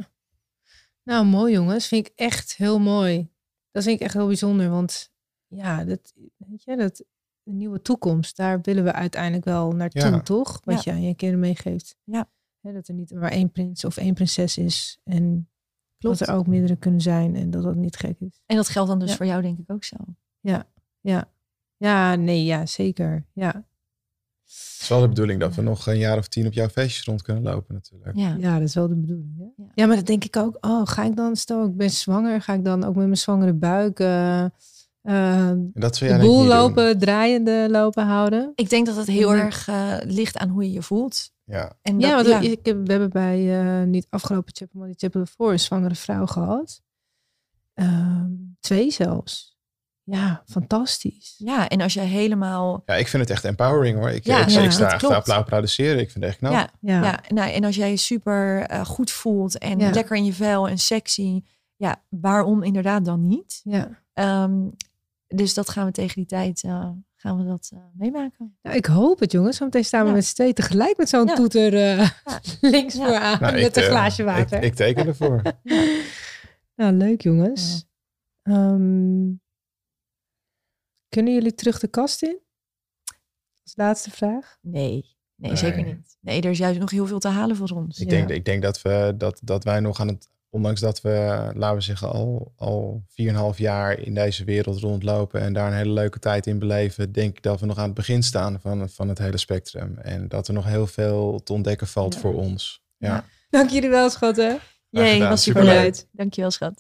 Nou, 1.04 1.26
mooi 1.26 1.54
jongens. 1.54 1.88
Vind 1.88 2.08
ik 2.08 2.14
echt 2.16 2.56
heel 2.56 2.80
mooi. 2.80 3.30
Dat 3.72 3.84
vind 3.84 3.96
ik 4.00 4.06
echt 4.06 4.14
heel 4.14 4.28
bijzonder. 4.28 4.70
Want 4.70 5.12
ja, 5.48 5.84
dat, 5.86 6.14
weet 6.38 6.64
je, 6.64 6.76
dat, 6.76 7.04
de 7.44 7.52
nieuwe 7.54 7.82
toekomst, 7.82 8.36
daar 8.38 8.62
willen 8.62 8.84
we 8.84 8.92
uiteindelijk 8.94 9.46
wel 9.46 9.72
naartoe, 9.72 10.02
Ja. 10.02 10.22
toch? 10.22 10.60
Wat 10.64 10.84
je 10.84 10.92
aan 10.92 11.02
je 11.02 11.16
kinderen 11.16 11.44
meegeeft. 11.46 11.98
Ja. 12.04 12.30
Hè, 12.62 12.74
dat 12.74 12.88
er 12.88 12.94
niet 12.94 13.12
maar 13.14 13.32
één 13.32 13.52
prins 13.52 13.86
of 13.86 13.98
één 13.98 14.14
prinses 14.14 14.58
is. 14.58 15.00
En 15.04 15.50
Klopt. 15.98 16.20
dat 16.20 16.28
er 16.28 16.34
ook 16.36 16.48
meerdere 16.48 16.76
kunnen 16.76 17.02
zijn. 17.02 17.36
En 17.36 17.50
dat 17.50 17.64
dat 17.64 17.76
niet 17.76 17.96
gek 17.96 18.20
is. 18.20 18.42
En 18.46 18.56
dat 18.56 18.70
geldt 18.70 18.90
dan 18.90 19.00
dus 19.00 19.10
Ja. 19.10 19.16
voor 19.16 19.26
jou 19.26 19.42
denk 19.42 19.60
ik 19.60 19.72
ook 19.72 19.84
zo. 19.84 19.96
Ja. 20.40 20.70
Ja, 21.02 21.32
nee, 22.16 22.44
ja, 22.44 22.66
zeker. 22.66 23.26
Ja. 23.34 23.66
Het 24.46 24.78
is 24.82 24.88
wel 24.90 25.02
de 25.02 25.08
bedoeling 25.08 25.40
dat 25.40 25.56
we 25.56 25.62
nog 25.62 25.88
een 25.88 25.98
jaar 25.98 26.18
of 26.18 26.28
tien 26.28 26.46
op 26.48 26.54
jouw 26.54 26.68
feestjes 26.70 27.06
rond 27.06 27.22
kunnen 27.22 27.44
lopen 27.44 27.74
natuurlijk. 27.74 28.16
Ja. 28.16 28.36
Ja, 28.40 28.54
dat 28.60 28.68
is 28.68 28.74
wel 28.76 28.88
de 28.88 28.96
bedoeling. 28.96 29.38
Hè? 29.38 29.64
Ja. 29.64 29.70
Ja. 29.76 29.86
maar 29.86 29.96
dat 29.96 30.06
denk 30.06 30.24
ik 30.24 30.36
ook. 30.36 30.58
Oh, 30.62 30.82
ga 30.88 31.04
ik 31.04 31.16
dan, 31.16 31.36
stel 31.36 31.66
ik 31.66 31.76
ben 31.78 31.90
zwanger, 31.90 32.42
ga 32.42 32.54
ik 32.54 32.64
dan 32.66 32.84
ook 32.84 32.96
met 32.96 33.06
mijn 33.06 33.18
zwangere 33.18 33.54
buik 33.54 33.98
dat 33.98 35.96
zou 35.96 36.12
de 36.12 36.18
boel 36.20 36.40
niet 36.42 36.48
doen. 36.48 36.48
lopen, 36.48 37.00
draaiende 37.00 37.68
lopen 37.70 38.06
houden? 38.06 38.52
Ik 38.56 38.70
denk 38.70 38.86
dat 38.86 38.96
het 38.96 39.08
heel 39.08 39.34
Ja. 39.36 39.42
erg 39.44 39.68
eh, 39.68 39.98
ligt 40.04 40.38
aan 40.38 40.50
hoe 40.50 40.64
je 40.64 40.72
je 40.72 40.82
voelt. 40.82 41.32
Ja. 41.44 41.78
En 41.82 42.00
ja, 42.00 42.16
want 42.16 42.28
ja. 42.28 42.40
Ik, 42.40 42.66
heb- 42.66 42.86
we 42.86 42.92
hebben 42.92 43.10
bij 43.10 43.60
eh, 43.82 43.84
niet 43.88 44.08
afgelopen 44.10 44.56
chapel, 44.56 44.80
maar 44.80 44.88
die 44.88 44.98
chapel 44.98 45.20
ervoor 45.20 45.52
een 45.52 45.60
zwangere 45.60 45.96
vrouw 45.96 46.26
gehad. 46.26 46.82
Ehm, 47.74 48.32
twee 48.60 48.92
zelfs. 48.92 49.57
Ja, 50.10 50.44
fantastisch. 50.46 51.36
ja, 51.38 51.68
en 51.68 51.82
als 51.82 51.94
je 51.94 52.00
helemaal 52.00 52.84
ja, 52.86 52.96
ik 52.96 53.08
vind 53.08 53.22
het 53.24 53.32
echt 53.32 53.44
empowering 53.46 53.98
hoor. 53.98 54.10
Ik, 54.10 54.26
Ja, 54.26 54.42
ik, 54.42 54.50
ja, 54.50 54.62
ik 54.62 54.72
sta 54.72 55.34
applaudisseren. 55.36 56.00
Ik 56.00 56.12
vind 56.12 56.24
het 56.24 56.24
echt 56.24 56.38
knap. 56.38 56.52
ja, 56.52 56.70
Ja, 56.80 57.02
Ja, 57.04 57.20
nou, 57.30 57.52
en 57.52 57.64
als 57.64 57.76
jij 57.76 57.90
je 57.90 57.98
super 57.98 58.62
eh, 58.62 58.86
goed 58.86 59.12
voelt 59.12 59.58
en 59.58 59.80
Ja. 59.80 59.90
lekker 59.90 60.16
in 60.16 60.26
je 60.26 60.34
vel 60.34 60.68
en 60.68 60.78
sexy, 60.78 61.44
ja, 61.76 62.04
waarom 62.10 62.64
inderdaad 62.64 63.06
dan 63.06 63.28
niet? 63.28 63.62
ja. 63.64 63.90
Ehm, 64.14 64.54
dus 65.28 65.54
dat 65.54 65.70
gaan 65.70 65.86
we 65.86 65.92
tegen 65.92 66.16
die 66.16 66.26
tijd 66.26 66.64
eh, 66.64 66.90
gaan 67.16 67.38
we 67.38 67.46
dat 67.46 67.70
eh, 67.74 67.80
meemaken. 67.94 68.58
Nou, 68.62 68.76
ik 68.76 68.86
hoop 68.86 69.20
het 69.20 69.32
jongens. 69.32 69.60
Want 69.60 69.78
staan 69.86 70.02
we 70.04 70.08
Ja. 70.10 70.14
met 70.14 70.26
z'n 70.26 70.52
tegelijk 70.54 70.98
met 70.98 71.10
zo'n 71.10 71.28
Ja. 71.28 71.36
toeter 71.36 71.74
eh, 71.74 71.98
Ja. 71.98 72.10
links 72.70 72.94
Ja. 72.94 73.06
vooraan. 73.06 73.38
Nou, 73.42 73.54
met 73.54 73.78
ik, 73.78 73.84
een 73.84 73.90
glaasje 73.90 74.24
water. 74.24 74.58
Ik, 74.58 74.64
ik 74.64 74.74
teken 74.76 75.08
ervoor. 75.08 75.42
Nou, 76.76 76.94
leuk 76.94 77.22
jongens. 77.22 77.86
Ehm, 78.44 79.28
kunnen 81.18 81.34
jullie 81.36 81.56
terug 81.56 81.80
de 81.80 81.88
kast 81.88 82.22
in? 82.24 82.40
Als 83.64 83.74
laatste 83.76 84.12
vraag. 84.12 84.58
Nee, 84.62 84.92
nee, 84.92 85.06
Nee. 85.36 85.56
zeker 85.56 85.84
niet. 85.84 86.18
Nee, 86.22 86.42
er 86.42 86.50
is 86.50 86.58
juist 86.58 86.80
nog 86.80 86.92
heel 86.92 87.08
veel 87.08 87.20
te 87.20 87.28
halen 87.28 87.56
voor 87.56 87.70
ons. 87.70 88.00
Ik, 88.00 88.10
Ja. 88.12 88.18
denk, 88.18 88.30
ik 88.30 88.46
denk 88.46 88.62
dat, 88.62 88.82
we, 88.82 89.14
dat, 89.18 89.40
dat 89.44 89.64
wij 89.64 89.80
nog 89.80 90.00
aan 90.00 90.08
het, 90.08 90.30
ondanks 90.50 90.80
dat 90.82 91.02
we, 91.02 91.50
laten 91.56 91.78
we 91.78 91.82
zeggen, 91.84 92.12
al, 92.12 92.54
al 92.56 93.04
4,5 93.54 93.58
jaar 93.58 94.00
in 94.00 94.14
deze 94.14 94.44
wereld 94.44 94.80
rondlopen 94.80 95.42
en 95.42 95.54
daar 95.54 95.68
een 95.72 95.78
hele 95.78 95.92
leuke 95.94 96.20
tijd 96.20 96.48
in 96.48 96.60
beleven, 96.60 97.12
denk 97.12 97.38
ik 97.38 97.44
dat 97.44 97.60
we 97.60 97.66
nog 97.66 97.78
aan 97.78 97.86
het 97.86 97.94
begin 97.94 98.24
staan 98.24 98.60
van, 98.62 98.90
van 98.90 99.10
het 99.10 99.18
hele 99.18 99.38
spectrum. 99.38 99.98
En 99.98 100.28
dat 100.28 100.48
er 100.48 100.54
nog 100.54 100.66
heel 100.66 100.88
veel 100.88 101.40
te 101.44 101.54
ontdekken 101.54 101.88
valt 101.88 102.14
Ja. 102.14 102.20
voor 102.20 102.34
ons. 102.36 102.82
Ja. 102.98 103.08
Ja. 103.08 103.26
Dank 103.50 103.70
jullie 103.70 103.90
wel, 103.90 104.10
schatten. 104.10 104.60
Jee, 104.90 105.20
was 105.20 105.44
Superleuk. 105.44 105.74
superleuk. 105.76 106.06
Dankjewel, 106.12 106.52
schat. 106.52 106.80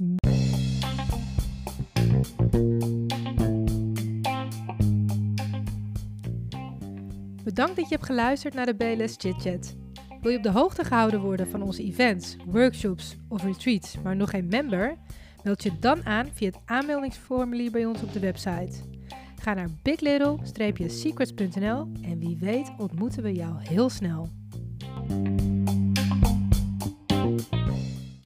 Bedankt 7.57 7.79
dat 7.79 7.89
je 7.89 7.95
hebt 7.95 8.07
geluisterd 8.07 8.53
naar 8.53 8.65
de 8.65 8.75
BLS 8.75 9.15
Chit 9.17 9.41
Chat. 9.41 9.75
Wil 10.21 10.31
je 10.31 10.37
op 10.37 10.43
de 10.43 10.51
hoogte 10.51 10.83
gehouden 10.83 11.19
worden 11.19 11.47
van 11.47 11.61
onze 11.61 11.83
events, 11.83 12.35
workshops 12.45 13.15
of 13.27 13.43
retreats, 13.43 13.97
maar 14.03 14.15
nog 14.15 14.29
geen 14.29 14.47
member? 14.47 14.97
Meld 15.43 15.63
je 15.63 15.79
dan 15.79 16.05
aan 16.05 16.29
via 16.33 16.47
het 16.47 16.59
aanmeldingsformulier 16.65 17.71
bij 17.71 17.85
ons 17.85 18.01
op 18.01 18.13
de 18.13 18.19
website. 18.19 18.73
Ga 19.41 19.53
naar 19.53 19.69
biglittle-secrets.nl 19.81 21.91
en 22.01 22.19
wie 22.19 22.37
weet 22.39 22.71
ontmoeten 22.77 23.23
we 23.23 23.33
jou 23.33 23.55
heel 23.59 23.89
snel. 23.89 24.29